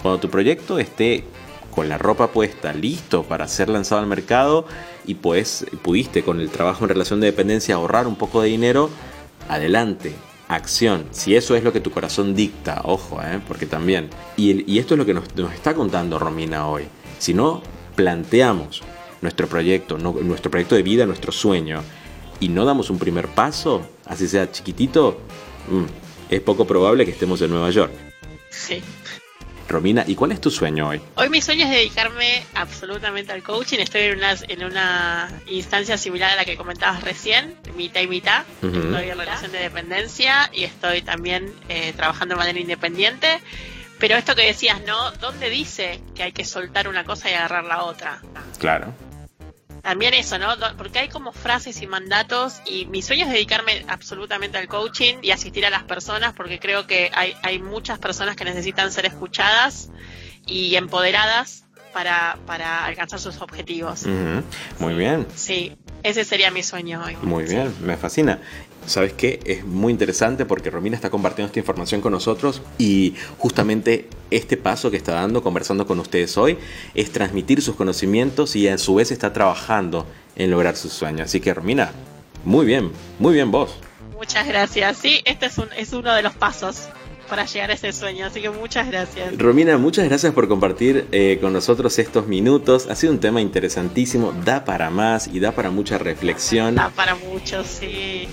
Cuando 0.00 0.20
tu 0.20 0.30
proyecto 0.30 0.78
esté 0.78 1.24
con 1.70 1.88
la 1.88 1.98
ropa 1.98 2.28
puesta, 2.28 2.72
listo 2.72 3.24
para 3.24 3.48
ser 3.48 3.68
lanzado 3.68 4.00
al 4.00 4.06
mercado 4.06 4.64
y 5.06 5.14
pues 5.14 5.66
pudiste 5.82 6.22
con 6.22 6.40
el 6.40 6.50
trabajo 6.50 6.84
en 6.84 6.90
relación 6.90 7.20
de 7.20 7.26
dependencia 7.26 7.74
ahorrar 7.74 8.06
un 8.06 8.16
poco 8.16 8.40
de 8.42 8.48
dinero, 8.48 8.90
adelante, 9.48 10.14
acción. 10.48 11.06
Si 11.10 11.34
eso 11.34 11.56
es 11.56 11.64
lo 11.64 11.72
que 11.72 11.80
tu 11.80 11.90
corazón 11.90 12.34
dicta, 12.34 12.82
ojo, 12.84 13.20
¿eh? 13.22 13.40
porque 13.48 13.66
también. 13.66 14.10
Y, 14.36 14.70
y 14.72 14.78
esto 14.78 14.94
es 14.94 14.98
lo 14.98 15.06
que 15.06 15.14
nos, 15.14 15.34
nos 15.36 15.52
está 15.52 15.74
contando 15.74 16.18
Romina 16.18 16.68
hoy. 16.68 16.84
Si 17.18 17.34
no 17.34 17.62
planteamos 17.96 18.82
nuestro 19.20 19.46
proyecto, 19.48 19.98
no- 19.98 20.12
nuestro 20.20 20.50
proyecto 20.50 20.74
de 20.74 20.82
vida, 20.82 21.06
nuestro 21.06 21.32
sueño, 21.32 21.82
y 22.40 22.48
no 22.48 22.64
damos 22.64 22.90
un 22.90 22.98
primer 22.98 23.28
paso, 23.28 23.82
así 24.06 24.26
sea 24.26 24.50
chiquitito, 24.50 25.18
mm, 25.70 25.84
es 26.34 26.40
poco 26.40 26.66
probable 26.66 27.04
que 27.04 27.12
estemos 27.12 27.40
en 27.42 27.50
Nueva 27.50 27.70
York. 27.70 27.92
Sí. 28.50 28.82
Romina, 29.68 30.04
¿y 30.06 30.14
cuál 30.14 30.32
es 30.32 30.40
tu 30.40 30.50
sueño 30.50 30.88
hoy? 30.88 31.00
Hoy 31.14 31.28
mi 31.28 31.40
sueño 31.40 31.64
es 31.64 31.70
dedicarme 31.70 32.42
absolutamente 32.54 33.32
al 33.32 33.42
coaching. 33.42 33.78
Estoy 33.78 34.02
en 34.02 34.18
una, 34.18 34.34
en 34.48 34.64
una 34.64 35.30
instancia 35.46 35.96
similar 35.96 36.32
a 36.32 36.36
la 36.36 36.44
que 36.44 36.56
comentabas 36.56 37.02
recién, 37.02 37.56
mitad 37.76 38.00
y 38.00 38.06
mitad. 38.06 38.44
Estoy 38.62 39.10
en 39.10 39.18
relación 39.18 39.52
de 39.52 39.58
dependencia 39.58 40.50
y 40.52 40.64
estoy 40.64 41.02
también 41.02 41.52
eh, 41.68 41.92
trabajando 41.96 42.34
de 42.34 42.38
manera 42.38 42.58
independiente. 42.58 43.40
Pero 43.98 44.16
esto 44.16 44.34
que 44.34 44.42
decías, 44.42 44.80
¿no? 44.84 45.12
¿Dónde 45.12 45.48
dice 45.48 46.00
que 46.14 46.24
hay 46.24 46.32
que 46.32 46.44
soltar 46.44 46.88
una 46.88 47.04
cosa 47.04 47.30
y 47.30 47.34
agarrar 47.34 47.64
la 47.64 47.84
otra? 47.84 48.20
Claro. 48.58 48.92
También 49.82 50.14
eso, 50.14 50.38
¿no? 50.38 50.48
Porque 50.78 51.00
hay 51.00 51.08
como 51.08 51.32
frases 51.32 51.82
y 51.82 51.86
mandatos 51.88 52.62
y 52.66 52.86
mi 52.86 53.02
sueño 53.02 53.26
es 53.26 53.32
dedicarme 53.32 53.84
absolutamente 53.88 54.56
al 54.56 54.68
coaching 54.68 55.16
y 55.22 55.32
asistir 55.32 55.66
a 55.66 55.70
las 55.70 55.82
personas 55.82 56.32
porque 56.34 56.60
creo 56.60 56.86
que 56.86 57.10
hay, 57.12 57.34
hay 57.42 57.58
muchas 57.58 57.98
personas 57.98 58.36
que 58.36 58.44
necesitan 58.44 58.92
ser 58.92 59.06
escuchadas 59.06 59.90
y 60.46 60.76
empoderadas 60.76 61.64
para, 61.92 62.38
para 62.46 62.84
alcanzar 62.84 63.18
sus 63.18 63.40
objetivos. 63.40 64.06
Muy 64.78 64.94
bien. 64.94 65.26
Sí, 65.34 65.76
ese 66.02 66.24
sería 66.24 66.50
mi 66.50 66.62
sueño 66.62 67.02
hoy. 67.04 67.16
Muy 67.22 67.44
bien, 67.44 67.74
me 67.80 67.96
fascina. 67.96 68.38
¿Sabes 68.86 69.12
qué? 69.12 69.40
Es 69.44 69.64
muy 69.64 69.92
interesante 69.92 70.44
porque 70.44 70.70
Romina 70.70 70.96
está 70.96 71.08
compartiendo 71.08 71.46
esta 71.46 71.60
información 71.60 72.00
con 72.00 72.12
nosotros 72.12 72.62
y 72.78 73.14
justamente 73.38 74.08
este 74.30 74.56
paso 74.56 74.90
que 74.90 74.96
está 74.96 75.14
dando 75.14 75.42
conversando 75.42 75.86
con 75.86 76.00
ustedes 76.00 76.36
hoy 76.36 76.58
es 76.94 77.12
transmitir 77.12 77.62
sus 77.62 77.76
conocimientos 77.76 78.56
y 78.56 78.68
a 78.68 78.78
su 78.78 78.96
vez 78.96 79.12
está 79.12 79.32
trabajando 79.32 80.06
en 80.36 80.50
lograr 80.50 80.76
sus 80.76 80.92
sueños. 80.92 81.26
Así 81.26 81.40
que 81.40 81.54
Romina, 81.54 81.92
muy 82.44 82.66
bien, 82.66 82.90
muy 83.18 83.34
bien 83.34 83.50
vos. 83.50 83.76
Muchas 84.16 84.46
gracias. 84.46 84.98
Sí, 84.98 85.20
este 85.24 85.46
es, 85.46 85.58
un, 85.58 85.68
es 85.76 85.92
uno 85.92 86.12
de 86.14 86.22
los 86.22 86.34
pasos 86.34 86.88
para 87.28 87.44
llegar 87.46 87.70
a 87.70 87.74
ese 87.74 87.92
sueño, 87.92 88.26
así 88.26 88.40
que 88.40 88.50
muchas 88.50 88.86
gracias. 88.88 89.36
Romina, 89.38 89.78
muchas 89.78 90.08
gracias 90.08 90.32
por 90.32 90.48
compartir 90.48 91.06
eh, 91.12 91.38
con 91.40 91.52
nosotros 91.52 91.98
estos 91.98 92.26
minutos. 92.26 92.86
Ha 92.88 92.94
sido 92.94 93.12
un 93.12 93.20
tema 93.20 93.40
interesantísimo, 93.40 94.32
da 94.44 94.64
para 94.64 94.90
más 94.90 95.28
y 95.28 95.40
da 95.40 95.52
para 95.52 95.70
mucha 95.70 95.98
reflexión. 95.98 96.74
Da 96.74 96.90
para 96.90 97.14
muchos, 97.14 97.66
sí. 97.66 98.28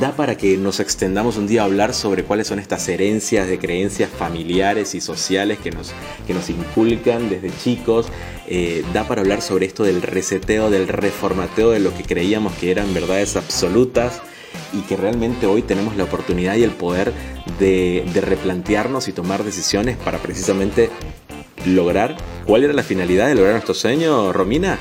Da 0.00 0.12
para 0.12 0.36
que 0.36 0.56
nos 0.56 0.80
extendamos 0.80 1.36
un 1.36 1.46
día 1.46 1.62
a 1.62 1.64
hablar 1.64 1.92
sobre 1.92 2.24
cuáles 2.24 2.46
son 2.46 2.58
estas 2.58 2.88
herencias 2.88 3.48
de 3.48 3.58
creencias 3.58 4.10
familiares 4.10 4.94
y 4.94 5.00
sociales 5.00 5.58
que 5.58 5.70
nos, 5.70 5.92
que 6.26 6.34
nos 6.34 6.48
inculcan 6.50 7.28
desde 7.28 7.50
chicos. 7.56 8.06
Eh, 8.46 8.84
da 8.92 9.06
para 9.08 9.22
hablar 9.22 9.42
sobre 9.42 9.66
esto 9.66 9.82
del 9.84 10.02
reseteo, 10.02 10.70
del 10.70 10.88
reformateo 10.88 11.70
de 11.70 11.80
lo 11.80 11.96
que 11.96 12.04
creíamos 12.04 12.52
que 12.54 12.70
eran 12.70 12.94
verdades 12.94 13.36
absolutas 13.36 14.22
y 14.72 14.80
que 14.82 14.96
realmente 14.96 15.46
hoy 15.46 15.62
tenemos 15.62 15.96
la 15.96 16.04
oportunidad 16.04 16.56
y 16.56 16.62
el 16.62 16.70
poder 16.70 17.12
de, 17.58 18.04
de 18.12 18.20
replantearnos 18.20 19.08
y 19.08 19.12
tomar 19.12 19.44
decisiones 19.44 19.96
para 19.96 20.18
precisamente 20.18 20.90
lograr. 21.66 22.16
¿Cuál 22.46 22.64
era 22.64 22.72
la 22.72 22.82
finalidad 22.82 23.28
de 23.28 23.34
lograr 23.34 23.52
nuestro 23.52 23.74
sueño, 23.74 24.32
Romina? 24.32 24.78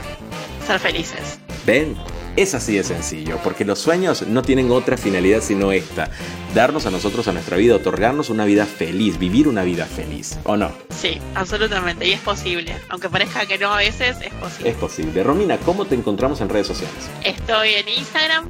Ser 0.66 0.80
felices. 0.80 1.40
Ven, 1.66 1.96
es 2.36 2.56
así 2.56 2.78
de 2.78 2.84
sencillo, 2.84 3.38
porque 3.44 3.66
los 3.66 3.80
sueños 3.80 4.26
no 4.28 4.42
tienen 4.42 4.72
otra 4.72 4.98
finalidad 4.98 5.42
sino 5.42 5.72
esta, 5.72 6.10
darnos 6.56 6.86
a 6.86 6.92
nosotros 6.92 7.28
a 7.28 7.34
nuestra 7.34 7.58
vida, 7.58 7.76
otorgarnos 7.76 8.30
una 8.30 8.46
vida 8.46 8.66
feliz, 8.66 9.20
vivir 9.20 9.48
una 9.48 9.64
vida 9.64 9.86
feliz, 9.86 10.38
¿o 10.46 10.56
no? 10.56 10.72
Sí, 10.90 11.20
absolutamente. 11.36 12.08
Y 12.08 12.14
es 12.14 12.22
posible. 12.22 12.74
Aunque 12.90 13.10
parezca 13.10 13.46
que 13.46 13.58
no 13.58 13.74
a 13.74 13.78
veces, 13.78 14.18
es 14.22 14.34
posible. 14.36 14.70
Es 14.70 14.78
posible. 14.78 15.24
Romina, 15.24 15.58
¿cómo 15.58 15.86
te 15.86 15.96
encontramos 15.96 16.40
en 16.42 16.50
redes 16.50 16.68
sociales? 16.68 17.10
Estoy 17.24 17.74
en 17.74 17.90
Instagram, 17.90 18.46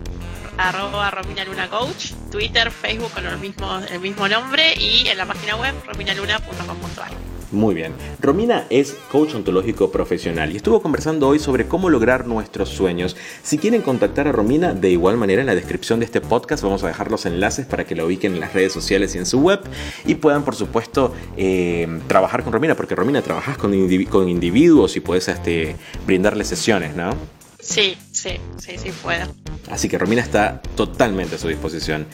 arroba 0.69 1.11
Romina 1.11 1.43
Luna 1.45 1.69
Coach, 1.69 2.13
Twitter, 2.31 2.71
Facebook 2.71 3.11
con 3.11 3.23
los 3.23 3.39
mismos, 3.39 3.83
el 3.91 3.99
mismo 3.99 4.27
nombre 4.27 4.73
y 4.77 5.07
en 5.07 5.17
la 5.17 5.25
página 5.25 5.55
web 5.55 5.73
rominaluna.com.ar. 5.87 7.11
Muy 7.51 7.75
bien. 7.75 7.93
Romina 8.21 8.65
es 8.69 8.95
coach 9.11 9.35
ontológico 9.35 9.91
profesional 9.91 10.53
y 10.53 10.55
estuvo 10.55 10.81
conversando 10.81 11.27
hoy 11.27 11.37
sobre 11.37 11.67
cómo 11.67 11.89
lograr 11.89 12.25
nuestros 12.25 12.69
sueños. 12.69 13.17
Si 13.43 13.57
quieren 13.57 13.81
contactar 13.81 14.27
a 14.27 14.31
Romina, 14.31 14.73
de 14.73 14.89
igual 14.89 15.17
manera 15.17 15.41
en 15.41 15.47
la 15.47 15.55
descripción 15.55 15.99
de 15.99 16.05
este 16.05 16.21
podcast 16.21 16.63
vamos 16.63 16.81
a 16.83 16.87
dejar 16.87 17.11
los 17.11 17.25
enlaces 17.25 17.65
para 17.65 17.85
que 17.85 17.95
la 17.95 18.05
ubiquen 18.05 18.35
en 18.35 18.39
las 18.39 18.53
redes 18.53 18.71
sociales 18.71 19.15
y 19.15 19.17
en 19.17 19.25
su 19.25 19.41
web 19.41 19.59
y 20.05 20.15
puedan, 20.15 20.45
por 20.45 20.55
supuesto, 20.55 21.13
eh, 21.35 21.99
trabajar 22.07 22.43
con 22.43 22.53
Romina, 22.53 22.75
porque 22.75 22.95
Romina 22.95 23.21
trabajas 23.21 23.57
con, 23.57 23.71
con 24.09 24.29
individuos 24.29 24.95
y 24.95 25.01
puedes 25.01 25.27
este, 25.27 25.75
brindarles 26.05 26.47
sesiones, 26.47 26.95
¿no? 26.95 27.40
Sí, 27.61 27.95
sí, 28.11 28.31
sí, 28.57 28.77
sí 28.77 28.91
puedo. 29.03 29.25
Así 29.69 29.87
que 29.87 29.97
Romina 29.97 30.21
está 30.21 30.61
totalmente 30.75 31.35
a 31.35 31.37
su 31.37 31.47
disposición. 31.47 32.07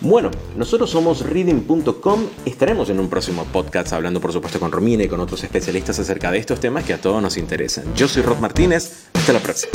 Bueno, 0.00 0.30
nosotros 0.56 0.90
somos 0.90 1.20
reading.com. 1.20 2.26
Estaremos 2.44 2.88
en 2.90 3.00
un 3.00 3.10
próximo 3.10 3.44
podcast 3.44 3.92
hablando, 3.92 4.20
por 4.20 4.32
supuesto, 4.32 4.60
con 4.60 4.72
Romina 4.72 5.04
y 5.04 5.08
con 5.08 5.20
otros 5.20 5.42
especialistas 5.44 5.98
acerca 5.98 6.30
de 6.30 6.38
estos 6.38 6.60
temas 6.60 6.84
que 6.84 6.94
a 6.94 7.00
todos 7.00 7.22
nos 7.22 7.36
interesan. 7.36 7.84
Yo 7.94 8.08
soy 8.08 8.22
Rod 8.22 8.38
Martínez. 8.38 9.06
Hasta 9.14 9.32
la 9.32 9.40
próxima. 9.40 9.72